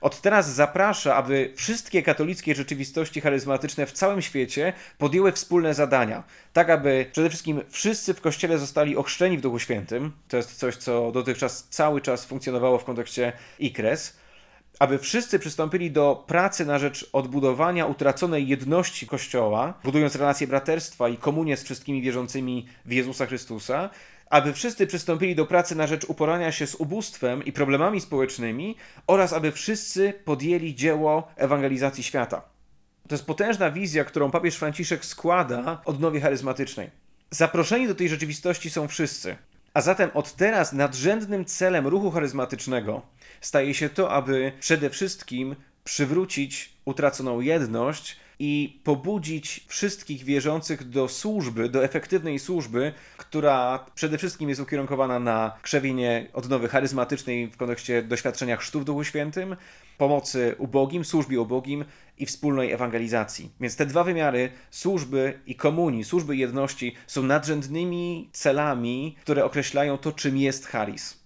Od 0.00 0.20
teraz 0.20 0.54
zaprasza, 0.54 1.14
aby 1.16 1.52
wszystkie 1.56 2.02
katolickie 2.02 2.54
rzeczywistości 2.54 3.20
charyzmatyczne 3.20 3.86
w 3.86 3.92
całym 3.92 4.22
świecie 4.22 4.72
podjęły 4.98 5.32
wspólne 5.32 5.74
zadania, 5.74 6.24
tak 6.52 6.70
aby 6.70 7.06
przede 7.12 7.28
wszystkim 7.28 7.60
wszyscy 7.68 8.14
w 8.14 8.20
kościele 8.20 8.58
zostali 8.58 8.96
ochrzczeni 8.96 9.38
w 9.38 9.40
Duchu 9.40 9.58
Świętym. 9.58 10.12
To 10.28 10.36
jest 10.36 10.58
coś, 10.58 10.76
co 10.76 11.12
dotychczas 11.12 11.66
cały 11.70 12.00
czas 12.00 12.24
funkcjonowało 12.24 12.78
w 12.78 12.84
kontekście 12.84 13.32
IKRES 13.58 14.20
aby 14.80 14.98
wszyscy 14.98 15.38
przystąpili 15.38 15.90
do 15.90 16.24
pracy 16.26 16.66
na 16.66 16.78
rzecz 16.78 17.10
odbudowania 17.12 17.86
utraconej 17.86 18.48
jedności 18.48 19.06
Kościoła, 19.06 19.74
budując 19.84 20.16
relacje 20.16 20.46
braterstwa 20.46 21.08
i 21.08 21.16
komunię 21.16 21.56
z 21.56 21.64
wszystkimi 21.64 22.02
wierzącymi 22.02 22.66
w 22.84 22.92
Jezusa 22.92 23.26
Chrystusa, 23.26 23.90
aby 24.30 24.52
wszyscy 24.52 24.86
przystąpili 24.86 25.34
do 25.34 25.46
pracy 25.46 25.76
na 25.76 25.86
rzecz 25.86 26.04
uporania 26.04 26.52
się 26.52 26.66
z 26.66 26.74
ubóstwem 26.74 27.44
i 27.44 27.52
problemami 27.52 28.00
społecznymi 28.00 28.76
oraz 29.06 29.32
aby 29.32 29.52
wszyscy 29.52 30.12
podjęli 30.24 30.74
dzieło 30.74 31.28
ewangelizacji 31.36 32.04
świata. 32.04 32.42
To 33.08 33.14
jest 33.14 33.26
potężna 33.26 33.70
wizja, 33.70 34.04
którą 34.04 34.30
papież 34.30 34.56
Franciszek 34.56 35.04
składa 35.04 35.82
odnowie 35.84 36.20
charyzmatycznej. 36.20 36.90
Zaproszeni 37.30 37.88
do 37.88 37.94
tej 37.94 38.08
rzeczywistości 38.08 38.70
są 38.70 38.88
wszyscy. 38.88 39.36
A 39.74 39.80
zatem 39.80 40.10
od 40.14 40.32
teraz 40.32 40.72
nadrzędnym 40.72 41.44
celem 41.44 41.86
ruchu 41.86 42.10
charyzmatycznego 42.10 43.02
staje 43.40 43.74
się 43.74 43.88
to, 43.88 44.10
aby 44.10 44.52
przede 44.60 44.90
wszystkim 44.90 45.56
przywrócić 45.84 46.72
utraconą 46.84 47.40
jedność 47.40 48.16
i 48.38 48.80
pobudzić 48.84 49.64
wszystkich 49.68 50.24
wierzących 50.24 50.88
do 50.88 51.08
służby, 51.08 51.68
do 51.68 51.84
efektywnej 51.84 52.38
służby, 52.38 52.92
która 53.16 53.86
przede 53.94 54.18
wszystkim 54.18 54.48
jest 54.48 54.60
ukierunkowana 54.60 55.18
na 55.18 55.56
krzewienie 55.62 56.26
odnowy 56.32 56.68
charyzmatycznej 56.68 57.50
w 57.50 57.56
kontekście 57.56 58.02
doświadczenia 58.02 58.56
chrztu 58.56 58.80
w 58.80 58.84
Duchu 58.84 59.04
Świętym, 59.04 59.56
pomocy 59.98 60.54
ubogim, 60.58 61.04
służbie 61.04 61.40
ubogim 61.40 61.84
i 62.20 62.26
wspólnej 62.26 62.72
ewangelizacji. 62.72 63.50
Więc 63.60 63.76
te 63.76 63.86
dwa 63.86 64.04
wymiary 64.04 64.50
służby 64.70 65.40
i 65.46 65.54
komunii, 65.54 66.04
służby 66.04 66.36
jedności 66.36 66.94
są 67.06 67.22
nadrzędnymi 67.22 68.28
celami, 68.32 69.16
które 69.20 69.44
określają 69.44 69.98
to, 69.98 70.12
czym 70.12 70.36
jest 70.36 70.66
charyzm. 70.66 71.20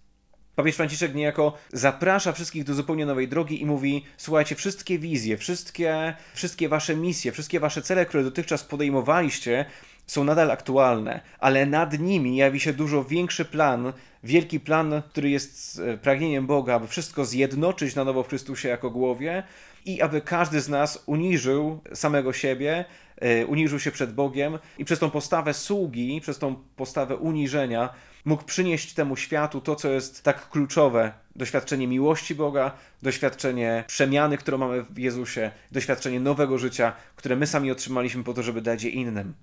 Papież 0.56 0.76
Franciszek 0.76 1.14
niejako 1.14 1.52
zaprasza 1.72 2.32
wszystkich 2.32 2.64
do 2.64 2.74
zupełnie 2.74 3.06
nowej 3.06 3.28
drogi 3.28 3.62
i 3.62 3.66
mówi: 3.66 4.04
Słuchajcie, 4.16 4.54
wszystkie 4.54 4.98
wizje, 4.98 5.36
wszystkie, 5.36 6.16
wszystkie 6.34 6.68
wasze 6.68 6.96
misje, 6.96 7.32
wszystkie 7.32 7.60
wasze 7.60 7.82
cele, 7.82 8.06
które 8.06 8.24
dotychczas 8.24 8.64
podejmowaliście, 8.64 9.64
są 10.06 10.24
nadal 10.24 10.50
aktualne, 10.50 11.20
ale 11.38 11.66
nad 11.66 11.98
nimi 11.98 12.36
jawi 12.36 12.60
się 12.60 12.72
dużo 12.72 13.04
większy 13.04 13.44
plan, 13.44 13.92
wielki 14.24 14.60
plan, 14.60 15.02
który 15.08 15.30
jest 15.30 15.80
e, 15.86 15.98
pragnieniem 15.98 16.46
Boga, 16.46 16.74
aby 16.74 16.88
wszystko 16.88 17.24
zjednoczyć 17.24 17.94
na 17.94 18.04
nowo 18.04 18.22
w 18.22 18.28
Chrystusie 18.28 18.68
jako 18.68 18.90
głowie 18.90 19.42
i 19.84 20.02
aby 20.02 20.20
każdy 20.20 20.60
z 20.60 20.68
nas 20.68 21.02
uniżył 21.06 21.80
samego 21.94 22.32
siebie, 22.32 22.84
e, 23.16 23.46
uniżył 23.46 23.80
się 23.80 23.90
przed 23.90 24.14
Bogiem 24.14 24.58
i 24.78 24.84
przez 24.84 24.98
tą 24.98 25.10
postawę 25.10 25.54
sługi, 25.54 26.20
przez 26.20 26.38
tą 26.38 26.56
postawę 26.76 27.16
uniżenia 27.16 27.94
mógł 28.24 28.44
przynieść 28.44 28.94
temu 28.94 29.16
światu 29.16 29.60
to, 29.60 29.76
co 29.76 29.88
jest 29.88 30.22
tak 30.22 30.48
kluczowe. 30.48 31.12
Doświadczenie 31.36 31.86
miłości 31.86 32.34
Boga, 32.34 32.72
doświadczenie 33.02 33.84
przemiany, 33.86 34.38
którą 34.38 34.58
mamy 34.58 34.82
w 34.82 34.98
Jezusie, 34.98 35.50
doświadczenie 35.72 36.20
nowego 36.20 36.58
życia, 36.58 36.92
które 37.16 37.36
my 37.36 37.46
sami 37.46 37.70
otrzymaliśmy 37.70 38.24
po 38.24 38.34
to, 38.34 38.42
żeby 38.42 38.62
dać 38.62 38.82
je 38.82 38.90
innym. 38.90 39.34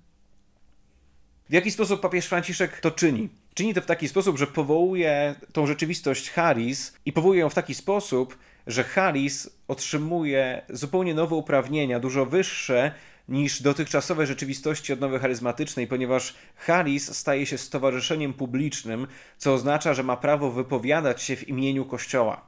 W 1.48 1.52
jaki 1.52 1.70
sposób 1.70 2.00
papież 2.00 2.26
Franciszek 2.26 2.80
to 2.80 2.90
czyni? 2.90 3.28
Czyni 3.54 3.74
to 3.74 3.80
w 3.80 3.86
taki 3.86 4.08
sposób, 4.08 4.38
że 4.38 4.46
powołuje 4.46 5.34
tą 5.52 5.66
rzeczywistość 5.66 6.30
Haris 6.30 6.96
i 7.06 7.12
powołuje 7.12 7.40
ją 7.40 7.48
w 7.48 7.54
taki 7.54 7.74
sposób, 7.74 8.38
że 8.66 8.84
Haris 8.84 9.50
otrzymuje 9.68 10.62
zupełnie 10.68 11.14
nowe 11.14 11.34
uprawnienia, 11.34 12.00
dużo 12.00 12.26
wyższe 12.26 12.92
niż 13.28 13.62
dotychczasowe 13.62 14.26
rzeczywistości 14.26 14.92
odnowy 14.92 15.18
charyzmatycznej, 15.18 15.86
ponieważ 15.86 16.34
Haris 16.56 17.16
staje 17.16 17.46
się 17.46 17.58
stowarzyszeniem 17.58 18.34
publicznym, 18.34 19.06
co 19.38 19.54
oznacza, 19.54 19.94
że 19.94 20.02
ma 20.02 20.16
prawo 20.16 20.50
wypowiadać 20.50 21.22
się 21.22 21.36
w 21.36 21.48
imieniu 21.48 21.84
Kościoła. 21.84 22.40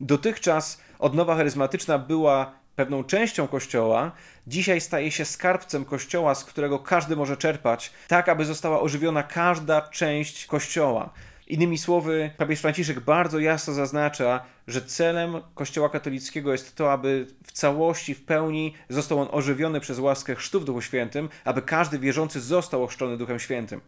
Dotychczas 0.00 0.80
odnowa 0.98 1.36
charyzmatyczna 1.36 1.98
była 1.98 2.52
pewną 2.76 3.04
częścią 3.04 3.48
Kościoła, 3.48 4.12
dzisiaj 4.46 4.80
staje 4.80 5.10
się 5.10 5.24
skarbcem 5.24 5.84
Kościoła, 5.84 6.34
z 6.34 6.44
którego 6.44 6.78
każdy 6.78 7.16
może 7.16 7.36
czerpać, 7.36 7.92
tak 8.08 8.28
aby 8.28 8.44
została 8.44 8.80
ożywiona 8.80 9.22
każda 9.22 9.80
część 9.80 10.46
Kościoła. 10.46 11.10
Innymi 11.46 11.78
słowy, 11.78 12.30
papież 12.36 12.60
Franciszek 12.60 13.00
bardzo 13.00 13.38
jasno 13.38 13.74
zaznacza, 13.74 14.44
że 14.66 14.82
celem 14.82 15.34
Kościoła 15.54 15.88
katolickiego 15.88 16.52
jest 16.52 16.76
to, 16.76 16.92
aby 16.92 17.26
w 17.44 17.52
całości, 17.52 18.14
w 18.14 18.24
pełni 18.24 18.74
został 18.88 19.20
on 19.20 19.28
ożywiony 19.30 19.80
przez 19.80 19.98
łaskę 19.98 20.34
chrztu 20.34 20.60
w 20.60 20.64
Duchu 20.64 20.82
Świętym, 20.82 21.28
aby 21.44 21.62
każdy 21.62 21.98
wierzący 21.98 22.40
został 22.40 22.82
ochrzczony 22.82 23.16
Duchem 23.16 23.38
Świętym. 23.38 23.80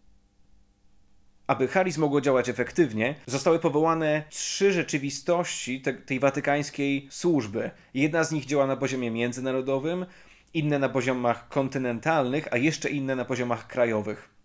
Aby 1.47 1.67
charyz 1.67 1.97
mogło 1.97 2.21
działać 2.21 2.49
efektywnie, 2.49 3.15
zostały 3.25 3.59
powołane 3.59 4.23
trzy 4.29 4.73
rzeczywistości 4.73 5.81
te, 5.81 5.93
tej 5.93 6.19
watykańskiej 6.19 7.07
służby. 7.11 7.71
Jedna 7.93 8.23
z 8.23 8.31
nich 8.31 8.45
działa 8.45 8.67
na 8.67 8.77
poziomie 8.77 9.11
międzynarodowym, 9.11 10.05
inne 10.53 10.79
na 10.79 10.89
poziomach 10.89 11.49
kontynentalnych, 11.49 12.47
a 12.51 12.57
jeszcze 12.57 12.89
inne 12.89 13.15
na 13.15 13.25
poziomach 13.25 13.67
krajowych. 13.67 14.38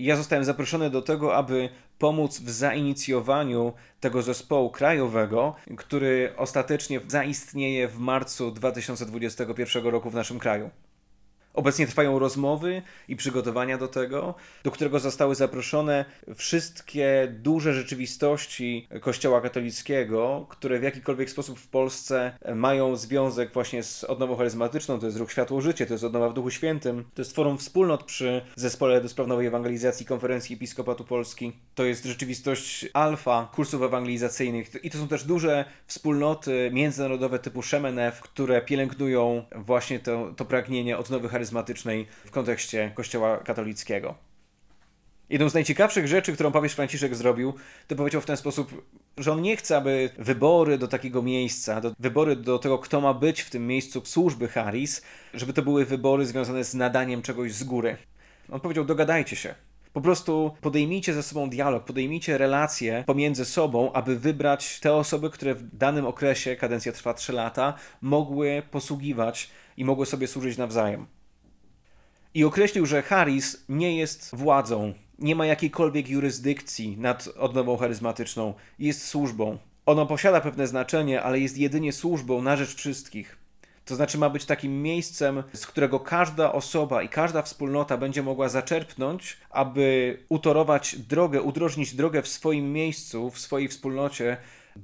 Ja 0.00 0.16
zostałem 0.16 0.44
zaproszony 0.44 0.90
do 0.90 1.02
tego, 1.02 1.36
aby 1.36 1.68
pomóc 1.98 2.40
w 2.40 2.50
zainicjowaniu 2.50 3.72
tego 4.00 4.22
zespołu 4.22 4.70
krajowego, 4.70 5.54
który 5.76 6.32
ostatecznie 6.36 7.00
zaistnieje 7.08 7.88
w 7.88 7.98
marcu 7.98 8.50
2021 8.50 9.86
roku 9.86 10.10
w 10.10 10.14
naszym 10.14 10.38
kraju. 10.38 10.70
Obecnie 11.58 11.86
trwają 11.86 12.18
rozmowy 12.18 12.82
i 13.08 13.16
przygotowania 13.16 13.78
do 13.78 13.88
tego, 13.88 14.34
do 14.64 14.70
którego 14.70 15.00
zostały 15.00 15.34
zaproszone 15.34 16.04
wszystkie 16.36 17.34
duże 17.38 17.74
rzeczywistości 17.74 18.88
Kościoła 19.00 19.40
katolickiego, 19.40 20.46
które 20.48 20.78
w 20.78 20.82
jakikolwiek 20.82 21.30
sposób 21.30 21.58
w 21.58 21.68
Polsce 21.68 22.38
mają 22.54 22.96
związek 22.96 23.52
właśnie 23.52 23.82
z 23.82 24.04
odnową 24.04 24.36
charyzmatyczną. 24.36 25.00
To 25.00 25.06
jest 25.06 25.18
ruch 25.18 25.32
Światło 25.32 25.60
Życie, 25.60 25.86
to 25.86 25.94
jest 25.94 26.04
odnowa 26.04 26.28
w 26.28 26.34
Duchu 26.34 26.50
Świętym, 26.50 27.04
to 27.14 27.22
jest 27.22 27.34
forum 27.34 27.58
wspólnot 27.58 28.04
przy 28.04 28.42
Zespole 28.56 29.00
do 29.00 29.08
Spraw 29.08 29.28
Nowej 29.28 29.46
Ewangelizacji 29.46 30.06
Konferencji 30.06 30.56
Episkopatu 30.56 31.04
Polski. 31.04 31.52
To 31.74 31.84
jest 31.84 32.04
rzeczywistość 32.04 32.86
alfa 32.92 33.48
kursów 33.54 33.82
ewangelizacyjnych 33.82 34.84
i 34.84 34.90
to 34.90 34.98
są 34.98 35.08
też 35.08 35.24
duże 35.24 35.64
wspólnoty 35.86 36.70
międzynarodowe 36.72 37.38
typu 37.38 37.62
Szemenew, 37.62 38.20
które 38.20 38.62
pielęgnują 38.62 39.44
właśnie 39.56 39.98
to, 39.98 40.32
to 40.36 40.44
pragnienie 40.44 40.98
odnowy 40.98 41.28
charyzmatycznej 41.28 41.47
charyzmatycznej 41.48 42.06
w 42.24 42.30
kontekście 42.30 42.92
Kościoła 42.94 43.38
katolickiego. 43.38 44.14
Jedną 45.30 45.48
z 45.48 45.54
najciekawszych 45.54 46.08
rzeczy, 46.08 46.32
którą 46.32 46.52
papież 46.52 46.72
Franciszek 46.72 47.14
zrobił, 47.14 47.54
to 47.86 47.96
powiedział 47.96 48.20
w 48.20 48.26
ten 48.26 48.36
sposób, 48.36 48.86
że 49.16 49.32
on 49.32 49.42
nie 49.42 49.56
chce, 49.56 49.76
aby 49.76 50.10
wybory 50.18 50.78
do 50.78 50.88
takiego 50.88 51.22
miejsca, 51.22 51.80
do, 51.80 51.94
wybory 51.98 52.36
do 52.36 52.58
tego, 52.58 52.78
kto 52.78 53.00
ma 53.00 53.14
być 53.14 53.40
w 53.40 53.50
tym 53.50 53.66
miejscu 53.66 54.02
służby 54.04 54.48
Haris, 54.48 55.02
żeby 55.34 55.52
to 55.52 55.62
były 55.62 55.84
wybory 55.84 56.26
związane 56.26 56.64
z 56.64 56.74
nadaniem 56.74 57.22
czegoś 57.22 57.52
z 57.52 57.64
góry. 57.64 57.96
On 58.50 58.60
powiedział: 58.60 58.84
dogadajcie 58.84 59.36
się. 59.36 59.54
Po 59.92 60.00
prostu 60.00 60.54
podejmijcie 60.60 61.14
ze 61.14 61.22
sobą 61.22 61.50
dialog, 61.50 61.84
podejmijcie 61.84 62.38
relacje 62.38 63.04
pomiędzy 63.06 63.44
sobą, 63.44 63.92
aby 63.92 64.18
wybrać 64.18 64.80
te 64.80 64.94
osoby, 64.94 65.30
które 65.30 65.54
w 65.54 65.76
danym 65.76 66.06
okresie, 66.06 66.56
kadencja 66.56 66.92
trwa 66.92 67.14
3 67.14 67.32
lata, 67.32 67.74
mogły 68.00 68.62
posługiwać 68.70 69.50
i 69.76 69.84
mogły 69.84 70.06
sobie 70.06 70.26
służyć 70.26 70.58
nawzajem 70.58 71.17
i 72.38 72.44
określił, 72.44 72.86
że 72.86 73.02
Harris 73.02 73.64
nie 73.68 73.96
jest 73.96 74.36
władzą, 74.36 74.94
nie 75.18 75.36
ma 75.36 75.46
jakiejkolwiek 75.46 76.08
jurysdykcji 76.08 76.96
nad 76.98 77.28
odnową 77.38 77.76
charyzmatyczną, 77.76 78.54
jest 78.78 79.06
służbą. 79.06 79.58
Ono 79.86 80.06
posiada 80.06 80.40
pewne 80.40 80.66
znaczenie, 80.66 81.22
ale 81.22 81.40
jest 81.40 81.58
jedynie 81.58 81.92
służbą 81.92 82.42
na 82.42 82.56
rzecz 82.56 82.74
wszystkich. 82.74 83.38
To 83.84 83.96
znaczy 83.96 84.18
ma 84.18 84.30
być 84.30 84.44
takim 84.44 84.82
miejscem, 84.82 85.42
z 85.52 85.66
którego 85.66 86.00
każda 86.00 86.52
osoba 86.52 87.02
i 87.02 87.08
każda 87.08 87.42
wspólnota 87.42 87.96
będzie 87.96 88.22
mogła 88.22 88.48
zaczerpnąć, 88.48 89.36
aby 89.50 90.18
utorować 90.28 90.96
drogę, 90.96 91.42
udrożnić 91.42 91.94
drogę 91.94 92.22
w 92.22 92.28
swoim 92.28 92.72
miejscu, 92.72 93.30
w 93.30 93.38
swojej 93.38 93.68
wspólnocie 93.68 94.36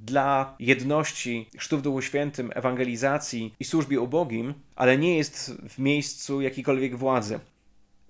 dla 0.03 0.57
jedności 0.59 1.49
w 1.71 1.83
Duchu 1.83 2.03
Świętym, 2.03 2.51
ewangelizacji 2.55 3.55
i 3.61 3.65
służbie 3.65 4.01
ubogim, 4.01 4.55
ale 4.77 4.99
nie 4.99 5.17
jest 5.17 5.55
w 5.69 5.79
miejscu 5.79 6.41
jakiejkolwiek 6.41 6.97
władzy. 6.97 7.41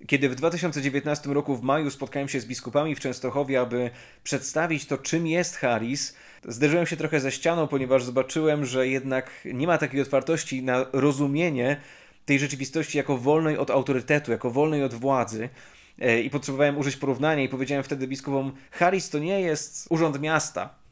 Kiedy 0.07 0.29
w 0.29 0.35
2019 0.35 1.35
roku 1.35 1.57
w 1.57 1.62
maju 1.62 1.90
spotkałem 1.90 2.29
się 2.29 2.40
z 2.40 2.47
biskupami 2.47 2.94
w 2.94 3.01
Częstochowie, 3.01 3.61
aby 3.61 3.90
przedstawić 4.23 4.87
to, 4.87 4.99
czym 4.99 5.27
jest 5.27 5.57
Haris, 5.57 6.16
zderzyłem 6.49 6.87
się 6.87 6.97
trochę 6.97 7.20
ze 7.20 7.33
ścianą, 7.33 7.68
ponieważ 7.68 8.05
zobaczyłem, 8.05 8.64
że 8.64 8.88
jednak 8.88 9.31
nie 9.44 9.66
ma 9.66 9.79
takiej 9.79 10.01
otwartości 10.01 10.62
na 10.62 10.87
rozumienie 10.92 11.81
tej 12.25 12.38
rzeczywistości 12.38 12.99
jako 12.99 13.18
wolnej 13.18 13.59
od 13.59 13.70
autorytetu, 13.70 14.31
jako 14.31 14.51
wolnej 14.51 14.85
od 14.85 14.94
władzy. 14.94 15.49
E, 16.01 16.20
I 16.20 16.31
potrzebowałem 16.31 16.79
użyć 16.79 16.97
porównania 16.97 17.42
i 17.42 17.49
powiedziałem 17.49 17.85
wtedy 17.85 18.09
biskupom, 18.09 18.53
Haris 18.70 19.11
to 19.11 19.18
nie 19.18 19.40
jest 19.40 19.87
urząd 19.90 20.20
miasta, 20.20 20.84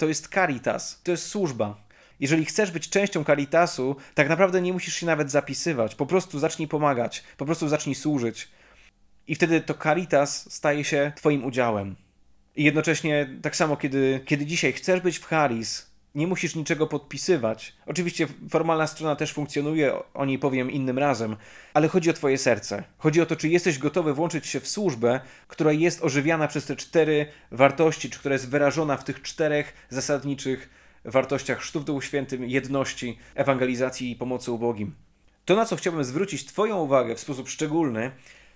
to 0.00 0.08
jest 0.08 0.28
caritas, 0.34 1.00
to 1.02 1.10
jest 1.10 1.26
służba. 1.26 1.76
Jeżeli 2.20 2.44
chcesz 2.44 2.70
być 2.70 2.88
częścią 2.88 3.24
caritasu, 3.24 3.96
tak 4.14 4.28
naprawdę 4.28 4.62
nie 4.62 4.72
musisz 4.72 4.94
się 4.94 5.06
nawet 5.06 5.30
zapisywać. 5.30 5.94
Po 5.94 6.06
prostu 6.06 6.38
zacznij 6.38 6.68
pomagać, 6.68 7.24
po 7.36 7.46
prostu 7.46 7.68
zacznij 7.68 7.94
służyć. 7.94 8.48
I 9.26 9.34
wtedy 9.34 9.60
to 9.60 9.74
caritas 9.74 10.52
staje 10.52 10.84
się 10.84 11.12
Twoim 11.16 11.44
udziałem. 11.44 11.96
I 12.56 12.64
jednocześnie, 12.64 13.38
tak 13.42 13.56
samo, 13.56 13.76
kiedy, 13.76 14.20
kiedy 14.24 14.46
dzisiaj 14.46 14.72
chcesz 14.72 15.00
być 15.00 15.18
w 15.18 15.24
Haris, 15.24 15.89
Nie 16.14 16.26
musisz 16.26 16.54
niczego 16.54 16.86
podpisywać. 16.86 17.76
Oczywiście 17.86 18.26
formalna 18.48 18.86
strona 18.86 19.16
też 19.16 19.32
funkcjonuje, 19.32 19.94
o 20.14 20.24
niej 20.24 20.38
powiem 20.38 20.70
innym 20.70 20.98
razem, 20.98 21.36
ale 21.74 21.88
chodzi 21.88 22.10
o 22.10 22.12
Twoje 22.12 22.38
serce. 22.38 22.84
Chodzi 22.98 23.20
o 23.20 23.26
to, 23.26 23.36
czy 23.36 23.48
jesteś 23.48 23.78
gotowy 23.78 24.14
włączyć 24.14 24.46
się 24.46 24.60
w 24.60 24.68
służbę, 24.68 25.20
która 25.48 25.72
jest 25.72 26.04
ożywiana 26.04 26.48
przez 26.48 26.66
te 26.66 26.76
cztery 26.76 27.26
wartości, 27.50 28.10
czy 28.10 28.18
która 28.18 28.32
jest 28.32 28.48
wyrażona 28.48 28.96
w 28.96 29.04
tych 29.04 29.22
czterech 29.22 29.86
zasadniczych 29.88 30.70
wartościach 31.04 31.58
chrztu 31.58 31.80
w 31.80 31.84
Duchu 31.84 32.00
Świętym, 32.00 32.48
jedności, 32.48 33.18
ewangelizacji 33.34 34.10
i 34.10 34.16
pomocy 34.16 34.52
ubogim. 34.52 34.94
To, 35.44 35.56
na 35.56 35.64
co 35.64 35.76
chciałbym 35.76 36.04
zwrócić 36.04 36.46
Twoją 36.46 36.78
uwagę 36.78 37.14
w 37.14 37.20
sposób 37.20 37.48
szczególny, 37.48 38.10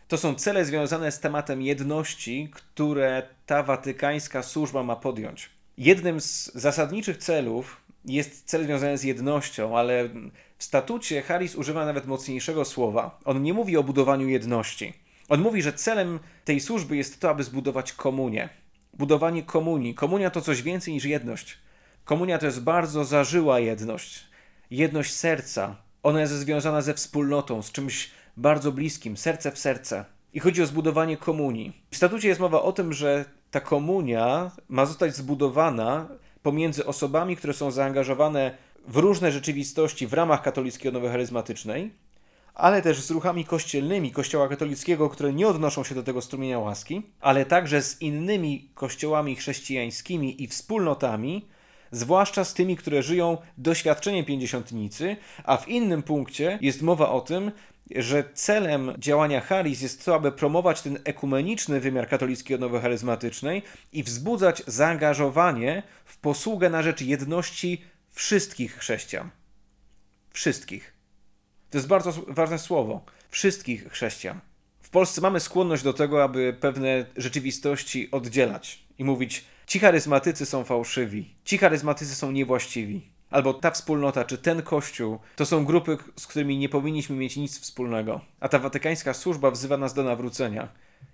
to 0.09 0.19
są 0.19 0.35
cele 0.35 0.65
związane 0.65 1.13
z 1.13 1.21
tematem 1.21 1.63
jedności, 1.63 2.49
które 2.53 3.29
ta 3.47 3.63
watykańska 3.63 4.43
służba 4.43 4.83
ma 4.83 4.97
podjąć. 4.97 5.54
Jednym 5.79 6.21
z 6.21 6.53
zasadniczych 6.55 7.17
celów 7.17 7.81
jest 8.05 8.45
cel 8.47 8.65
związany 8.65 8.99
z 8.99 9.03
jednością, 9.05 9.79
ale 9.79 10.09
w 10.59 10.65
statucie 10.65 11.23
Harris 11.23 11.55
używa 11.55 11.87
nawet 11.87 12.07
mocniejszego 12.07 12.65
słowa. 12.65 13.19
On 13.25 13.43
nie 13.43 13.55
mówi 13.55 13.77
o 13.77 13.83
budowaniu 13.83 14.29
jedności. 14.29 14.93
On 15.29 15.41
mówi, 15.41 15.63
że 15.63 15.73
celem 15.73 16.21
tej 16.45 16.61
służby 16.61 16.97
jest 16.97 17.21
to, 17.21 17.31
aby 17.31 17.45
zbudować 17.45 17.93
komunię. 17.93 18.49
Budowanie 18.95 19.43
komunii. 19.43 19.95
Komunia 19.95 20.31
to 20.31 20.41
coś 20.41 20.63
więcej 20.63 20.95
niż 20.95 21.05
jedność. 21.05 21.59
Komunia 22.05 22.39
to 22.39 22.47
jest 22.47 22.63
bardzo 22.63 23.05
zażyła 23.05 23.61
jedność. 23.61 24.25
Jedność 24.71 25.13
serca. 25.13 25.77
Ona 26.03 26.21
jest 26.21 26.33
związana 26.33 26.83
ze 26.83 26.95
wspólnotą, 26.95 27.63
z 27.63 27.73
czymś 27.73 28.11
bardzo 28.37 28.73
bliskim, 28.73 29.17
serce 29.17 29.53
w 29.53 29.59
serce. 29.59 30.05
I 30.33 30.41
chodzi 30.41 30.63
o 30.63 30.67
zbudowanie 30.67 31.17
komunii. 31.17 31.73
W 31.91 31.97
statucie 31.97 32.29
jest 32.29 32.41
mowa 32.41 32.63
o 32.63 32.73
tym, 32.73 32.93
że 32.93 33.25
ta 33.55 33.61
komunia 33.61 34.51
ma 34.69 34.87
zostać 34.87 35.17
zbudowana 35.17 36.09
pomiędzy 36.43 36.87
osobami, 36.87 37.37
które 37.37 37.53
są 37.53 37.71
zaangażowane 37.71 38.57
w 38.89 38.97
różne 38.97 39.33
rzeczywistości 39.33 40.07
w 40.07 40.13
ramach 40.13 40.43
katolickiej 40.43 40.89
odnowy 40.89 41.09
charyzmatycznej, 41.09 41.91
ale 42.55 42.83
też 42.83 43.01
z 43.01 43.11
ruchami 43.11 43.45
kościelnymi 43.45 44.13
Kościoła 44.13 44.49
katolickiego, 44.49 45.09
które 45.09 45.33
nie 45.33 45.49
odnoszą 45.49 45.85
się 45.85 45.95
do 45.95 46.03
tego 46.03 46.21
strumienia 46.21 46.59
łaski, 46.59 47.03
ale 47.21 47.47
także 47.47 47.83
z 47.83 48.03
innymi 48.03 48.69
kościołami 48.75 49.37
chrześcijańskimi 49.37 50.43
i 50.43 50.47
wspólnotami, 50.47 51.47
zwłaszcza 51.91 52.45
z 52.45 52.55
tymi, 52.55 52.77
które 52.77 53.03
żyją 53.03 53.39
doświadczeniem 53.59 54.25
pięćdziesiątnicy, 54.25 55.17
a 55.45 55.57
w 55.57 55.69
innym 55.69 56.03
punkcie 56.03 56.59
jest 56.63 56.83
mowa 56.83 57.11
o 57.11 57.21
tym, 57.21 57.53
że 57.91 58.25
celem 58.35 58.93
działania 58.99 59.41
Haris 59.41 59.81
jest 59.81 60.05
to, 60.05 60.15
aby 60.15 60.33
promować 60.33 60.83
ten 60.83 60.99
ekumeniczny 61.05 61.81
wymiar 61.81 62.09
katolickiej 62.09 62.55
odnowy 62.55 62.81
charyzmatycznej 62.81 63.63
i 63.93 64.03
wzbudzać 64.03 64.63
zaangażowanie 64.67 65.83
w 66.05 66.19
posługę 66.19 66.71
na 66.71 66.83
rzecz 66.83 67.01
jedności 67.01 67.85
wszystkich 68.11 68.77
chrześcijan. 68.77 69.31
Wszystkich. 70.31 70.95
To 71.71 71.79
jest 71.79 71.89
bardzo 71.89 72.13
ważne 72.29 72.59
słowo. 72.59 73.05
Wszystkich 73.31 73.89
chrześcijan. 73.89 74.41
W 74.83 74.91
Polsce 74.91 75.21
mamy 75.21 75.41
skłonność 75.41 75.83
do 75.83 75.93
tego, 75.93 76.25
aby 76.25 76.57
pewne 76.61 77.07
rzeczywistości 77.17 78.11
oddzielać 78.11 78.85
i 78.99 79.05
mówić: 79.05 79.45
ci 79.67 79.79
charyzmatycy 79.79 80.47
są 80.47 80.65
fałszywi, 80.65 81.35
ci 81.45 81.59
charyzmatycy 81.59 82.15
są 82.15 82.31
niewłaściwi 82.31 83.14
albo 83.31 83.55
ta 83.55 83.71
wspólnota, 83.71 84.25
czy 84.25 84.39
ten 84.39 84.63
kościół, 84.63 85.19
to 85.37 85.47
są 85.47 85.65
grupy, 85.65 85.99
z 86.17 86.27
którymi 86.27 86.59
nie 86.59 86.69
powinniśmy 86.69 87.17
mieć 87.17 87.37
nic 87.37 87.61
wspólnego. 87.61 88.21
A 88.41 88.49
ta 88.49 88.59
watykańska 88.59 89.15
służba 89.15 89.51
wzywa 89.51 89.77
nas 89.77 89.95
do 89.95 90.03
nawrócenia 90.03 90.69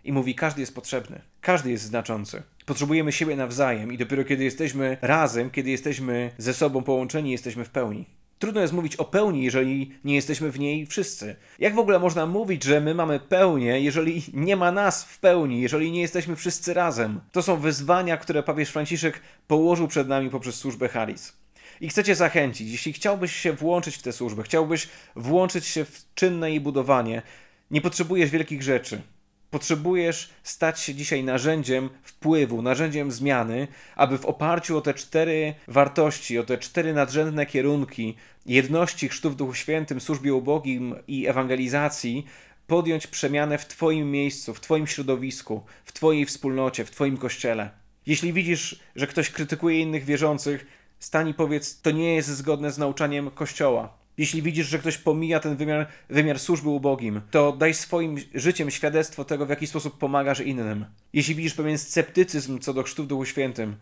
i 0.04 0.12
mówi: 0.12 0.34
każdy 0.34 0.60
jest 0.60 0.74
potrzebny, 0.74 1.20
każdy 1.40 1.70
jest 1.70 1.84
znaczący. 1.84 2.42
Potrzebujemy 2.66 3.12
siebie 3.12 3.36
nawzajem 3.36 3.92
i 3.92 3.98
dopiero 3.98 4.24
kiedy 4.24 4.44
jesteśmy 4.44 4.96
razem, 5.02 5.50
kiedy 5.50 5.70
jesteśmy 5.70 6.30
ze 6.38 6.54
sobą 6.54 6.82
połączeni, 6.82 7.30
jesteśmy 7.30 7.64
w 7.64 7.70
pełni. 7.70 8.06
Trudno 8.38 8.60
jest 8.60 8.72
mówić 8.72 8.96
o 8.96 9.04
pełni, 9.04 9.44
jeżeli 9.44 9.92
nie 10.04 10.14
jesteśmy 10.14 10.50
w 10.50 10.58
niej 10.58 10.86
wszyscy. 10.86 11.36
Jak 11.58 11.74
w 11.74 11.78
ogóle 11.78 11.98
można 11.98 12.26
mówić, 12.26 12.64
że 12.64 12.80
my 12.80 12.94
mamy 12.94 13.20
pełnię, 13.20 13.80
jeżeli 13.80 14.22
nie 14.32 14.56
ma 14.56 14.72
nas 14.72 15.04
w 15.04 15.18
pełni, 15.18 15.60
jeżeli 15.60 15.92
nie 15.92 16.00
jesteśmy 16.00 16.36
wszyscy 16.36 16.74
razem? 16.74 17.20
To 17.32 17.42
są 17.42 17.56
wyzwania, 17.56 18.16
które 18.16 18.42
papież 18.42 18.70
Franciszek 18.70 19.20
położył 19.46 19.88
przed 19.88 20.08
nami 20.08 20.30
poprzez 20.30 20.54
służbę 20.54 20.88
Haris 20.88 21.39
i 21.80 21.88
chcę 21.88 22.04
Cię 22.04 22.14
zachęcić, 22.14 22.70
jeśli 22.70 22.92
chciałbyś 22.92 23.36
się 23.36 23.52
włączyć 23.52 23.96
w 23.96 24.02
tę 24.02 24.12
służbę, 24.12 24.42
chciałbyś 24.42 24.88
włączyć 25.16 25.66
się 25.66 25.84
w 25.84 26.04
czynne 26.14 26.50
jej 26.50 26.60
budowanie, 26.60 27.22
nie 27.70 27.80
potrzebujesz 27.80 28.30
wielkich 28.30 28.62
rzeczy. 28.62 29.02
Potrzebujesz 29.50 30.30
stać 30.42 30.80
się 30.80 30.94
dzisiaj 30.94 31.24
narzędziem 31.24 31.90
wpływu, 32.02 32.62
narzędziem 32.62 33.12
zmiany, 33.12 33.68
aby 33.96 34.18
w 34.18 34.26
oparciu 34.26 34.78
o 34.78 34.80
te 34.80 34.94
cztery 34.94 35.54
wartości, 35.68 36.38
o 36.38 36.44
te 36.44 36.58
cztery 36.58 36.92
nadrzędne 36.92 37.46
kierunki 37.46 38.16
jedności, 38.46 39.08
chrztu 39.08 39.30
w 39.30 39.36
Duchu 39.36 39.54
Świętym, 39.54 40.00
służbie 40.00 40.34
ubogim 40.34 40.94
i 41.08 41.26
ewangelizacji 41.26 42.26
podjąć 42.66 43.06
przemianę 43.06 43.58
w 43.58 43.66
Twoim 43.66 44.10
miejscu, 44.10 44.54
w 44.54 44.60
Twoim 44.60 44.86
środowisku, 44.86 45.62
w 45.84 45.92
Twojej 45.92 46.26
wspólnocie, 46.26 46.84
w 46.84 46.90
Twoim 46.90 47.16
kościele. 47.16 47.70
Jeśli 48.06 48.32
widzisz, 48.32 48.80
że 48.96 49.06
ktoś 49.06 49.30
krytykuje 49.30 49.80
innych 49.80 50.04
wierzących, 50.04 50.66
stań 51.00 51.28
i 51.28 51.34
powiedz, 51.34 51.80
to 51.80 51.90
nie 51.90 52.14
jest 52.14 52.28
zgodne 52.28 52.72
z 52.72 52.78
nauczaniem 52.78 53.30
Kościoła. 53.30 54.00
Jeśli 54.18 54.42
widzisz, 54.42 54.66
że 54.66 54.78
ktoś 54.78 54.98
pomija 54.98 55.40
ten 55.40 55.56
wymiar, 55.56 55.86
wymiar 56.10 56.38
służby 56.38 56.68
ubogim, 56.68 57.20
to 57.30 57.52
daj 57.52 57.74
swoim 57.74 58.16
życiem 58.34 58.70
świadectwo 58.70 59.24
tego, 59.24 59.46
w 59.46 59.50
jaki 59.50 59.66
sposób 59.66 59.98
pomagasz 59.98 60.40
innym. 60.40 60.84
Jeśli 61.12 61.34
widzisz 61.34 61.54
pewien 61.54 61.78
sceptycyzm 61.78 62.58
co 62.58 62.74
do 62.74 62.82
chrztu 62.82 63.04
w 63.04 63.06
Duchu 63.06 63.24
Świętym, 63.24 63.76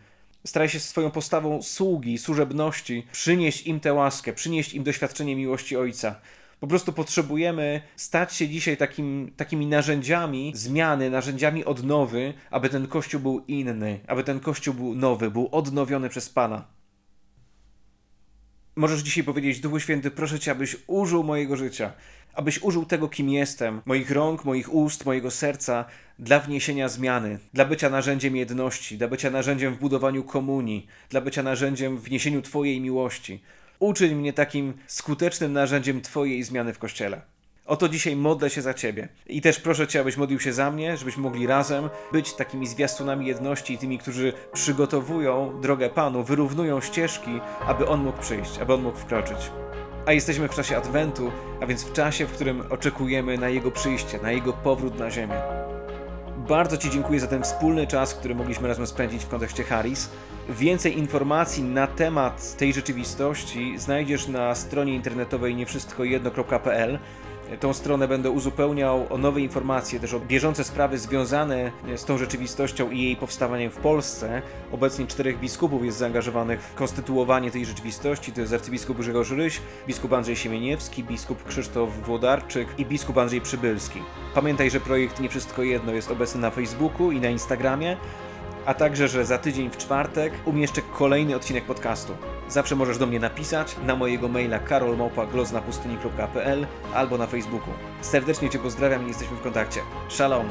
staraj 0.47 0.69
się 0.69 0.81
swoją 0.81 1.11
postawą 1.11 1.63
sługi, 1.63 2.19
służebności 2.19 3.07
przynieść 3.13 3.67
im 3.67 3.81
tę 3.81 3.95
łaskę, 3.95 4.33
przynieść 4.33 4.75
im 4.75 4.85
doświadczenie 4.85 5.37
miłości 5.37 5.77
Ojca. 5.77 6.21
Po 6.61 6.67
prostu 6.67 6.93
potrzebujemy 6.93 7.83
stać 7.97 8.35
się 8.35 8.49
dzisiaj 8.49 8.77
takim, 8.77 9.33
takimi 9.37 9.67
narzędziami 9.67 10.53
zmiany, 10.55 11.11
narzędziami 11.11 11.65
odnowy, 11.65 12.35
aby 12.51 12.69
ten 12.69 12.87
Kościół 12.87 13.21
był 13.21 13.45
inny, 13.49 14.01
aby 14.07 14.25
ten 14.25 14.41
Kościół 14.41 14.75
był 14.75 14.95
nowy, 14.95 15.31
był 15.31 15.49
odnowiony 15.53 16.09
przez 16.09 16.29
Pana. 16.29 16.78
Możesz 18.79 19.01
dzisiaj 19.01 19.25
powiedzieć, 19.25 19.61
Duchu 19.61 19.81
Święty, 19.81 20.11
proszę 20.11 20.39
Cię, 20.39 20.51
abyś 20.51 20.77
użył 20.87 21.25
mojego 21.25 21.57
życia, 21.57 21.93
abyś 22.35 22.63
użył 22.63 22.85
tego, 22.85 23.09
kim 23.09 23.29
jestem, 23.29 23.83
moich 23.85 24.11
rąk, 24.11 24.45
moich 24.45 24.75
ust, 24.75 25.07
mojego 25.07 25.31
serca 25.31 25.85
dla 26.19 26.41
wniesienia 26.41 26.89
zmiany, 26.89 27.39
dla 27.53 27.65
bycia 27.65 27.91
narzędziem 27.91 28.37
jedności, 28.37 28.99
dla 28.99 29.09
bycia 29.09 29.31
narzędziem 29.31 29.75
w 29.75 29.79
budowaniu 29.79 30.25
komunii, 30.25 30.87
dla 31.11 31.21
bycia 31.21 31.43
narzędziem 31.43 31.99
w 31.99 32.11
niesieniu 32.11 32.43
Twojej 32.43 32.81
miłości. 32.81 33.43
Uczyń 33.79 34.15
mnie 34.15 34.33
takim 34.33 34.75
skutecznym 34.87 35.53
narzędziem 35.53 36.01
Twojej 36.01 36.43
zmiany 36.43 36.75
w 36.75 36.79
Kościele. 36.79 37.21
Oto 37.69 37.89
dzisiaj 37.89 38.17
modlę 38.17 38.51
się 38.51 38.63
za 38.63 38.75
Ciebie. 38.75 39.09
I 39.27 39.41
też 39.41 39.61
proszę 39.61 39.87
Cię, 39.87 40.01
abyś 40.01 40.17
modlił 40.17 40.41
się 40.41 40.53
za 40.53 40.71
mnie, 40.71 40.97
żebyśmy 40.97 41.23
mogli 41.23 41.47
razem 41.47 41.91
być 42.13 42.33
takimi 42.33 42.67
zwiastunami 42.67 43.27
jedności 43.27 43.75
i 43.75 43.79
tymi, 43.79 43.99
którzy 43.99 44.33
przygotowują 44.53 45.61
drogę 45.61 45.91
Panu, 45.91 46.25
wyrównują 46.25 46.81
ścieżki, 46.81 47.41
aby 47.67 47.89
On 47.89 48.05
mógł 48.05 48.21
przyjść, 48.21 48.59
aby 48.59 48.75
On 48.75 48.83
mógł 48.83 48.99
wkroczyć. 48.99 49.51
A 50.07 50.13
jesteśmy 50.13 50.49
w 50.49 50.55
czasie 50.55 50.77
Adwentu, 50.77 51.31
a 51.61 51.67
więc 51.67 51.85
w 51.85 51.93
czasie, 51.93 52.27
w 52.27 52.33
którym 52.33 52.63
oczekujemy 52.71 53.39
na 53.39 53.49
Jego 53.49 53.71
przyjście, 53.71 54.19
na 54.23 54.33
Jego 54.33 54.53
powrót 54.53 54.99
na 54.99 55.11
ziemię. 55.11 55.41
Bardzo 56.49 56.77
Ci 56.77 56.91
dziękuję 56.91 57.21
za 57.21 57.27
ten 57.27 57.43
wspólny 57.43 57.87
czas, 57.87 58.15
który 58.15 58.35
mogliśmy 58.35 58.69
razem 58.69 58.87
spędzić 58.87 59.25
w 59.25 59.29
kontekście 59.29 59.65
Harris. 59.65 60.11
Więcej 60.49 60.99
informacji 60.99 61.63
na 61.63 61.87
temat 61.87 62.57
tej 62.57 62.73
rzeczywistości 62.73 63.79
znajdziesz 63.79 64.29
na 64.29 64.55
stronie 64.55 64.95
internetowej 64.95 65.55
niewszystkojedno.pl. 65.55 66.99
Tą 67.61 67.73
stronę 67.73 68.09
będę 68.09 68.31
uzupełniał 68.31 69.07
o 69.11 69.19
nowe 69.19 69.41
informacje, 69.41 70.01
też 70.01 70.15
o 70.15 70.21
bieżące 70.21 70.65
sprawy 70.65 70.99
związane 70.99 71.73
z 71.97 72.05
tą 72.05 72.19
rzeczywistością 72.19 72.91
i 72.91 73.03
jej 73.03 73.17
powstawaniem 73.17 73.71
w 73.71 73.77
Polsce. 73.77 74.43
Obecnie 74.73 75.07
czterech 75.07 75.41
biskupów 75.41 75.85
jest 75.85 75.99
zaangażowanych 75.99 76.63
w 76.63 76.75
konstytuowanie 76.75 77.51
tej 77.51 77.67
rzeczywistości. 77.67 78.33
To 78.33 78.41
jest 78.41 78.53
arcybiskup 78.53 78.99
Grzegorz 78.99 79.31
Ryś, 79.31 79.61
biskup 79.87 80.13
Andrzej 80.13 80.37
Siemieniewski, 80.37 81.05
biskup 81.05 81.45
Krzysztof 81.45 81.91
Włodarczyk 81.91 82.69
i 82.79 82.87
biskup 82.87 83.19
Andrzej 83.19 83.41
Przybylski. 83.41 84.01
Pamiętaj, 84.35 84.71
że 84.71 84.81
projekt 84.81 85.21
Nie 85.21 85.29
Wszystko 85.29 85.63
Jedno 85.63 85.93
jest 85.93 86.11
obecny 86.11 86.41
na 86.41 86.51
Facebooku 86.51 87.13
i 87.13 87.21
na 87.21 87.29
Instagramie 87.29 87.97
a 88.69 88.75
także, 88.75 89.09
że 89.09 89.25
za 89.25 89.39
tydzień 89.39 89.71
w 89.71 89.77
czwartek 89.77 90.33
umieszczę 90.45 90.83
kolejny 90.99 91.37
odcinek 91.37 91.65
podcastu. 91.65 92.13
Zawsze 92.49 92.77
możesz 92.77 92.99
do 92.99 93.07
mnie 93.07 93.21
napisać 93.21 93.77
na 93.87 93.97
mojego 93.97 94.29
maila 94.29 94.59
karolmałpa.gloznapustyni.pl 94.59 96.67
albo 96.95 97.19
na 97.19 97.27
Facebooku. 97.27 97.75
Serdecznie 98.01 98.51
Cię 98.51 98.59
pozdrawiam 98.59 99.05
i 99.05 99.09
jesteśmy 99.09 99.37
w 99.37 99.43
kontakcie. 99.43 99.81
Shalom! 100.09 100.49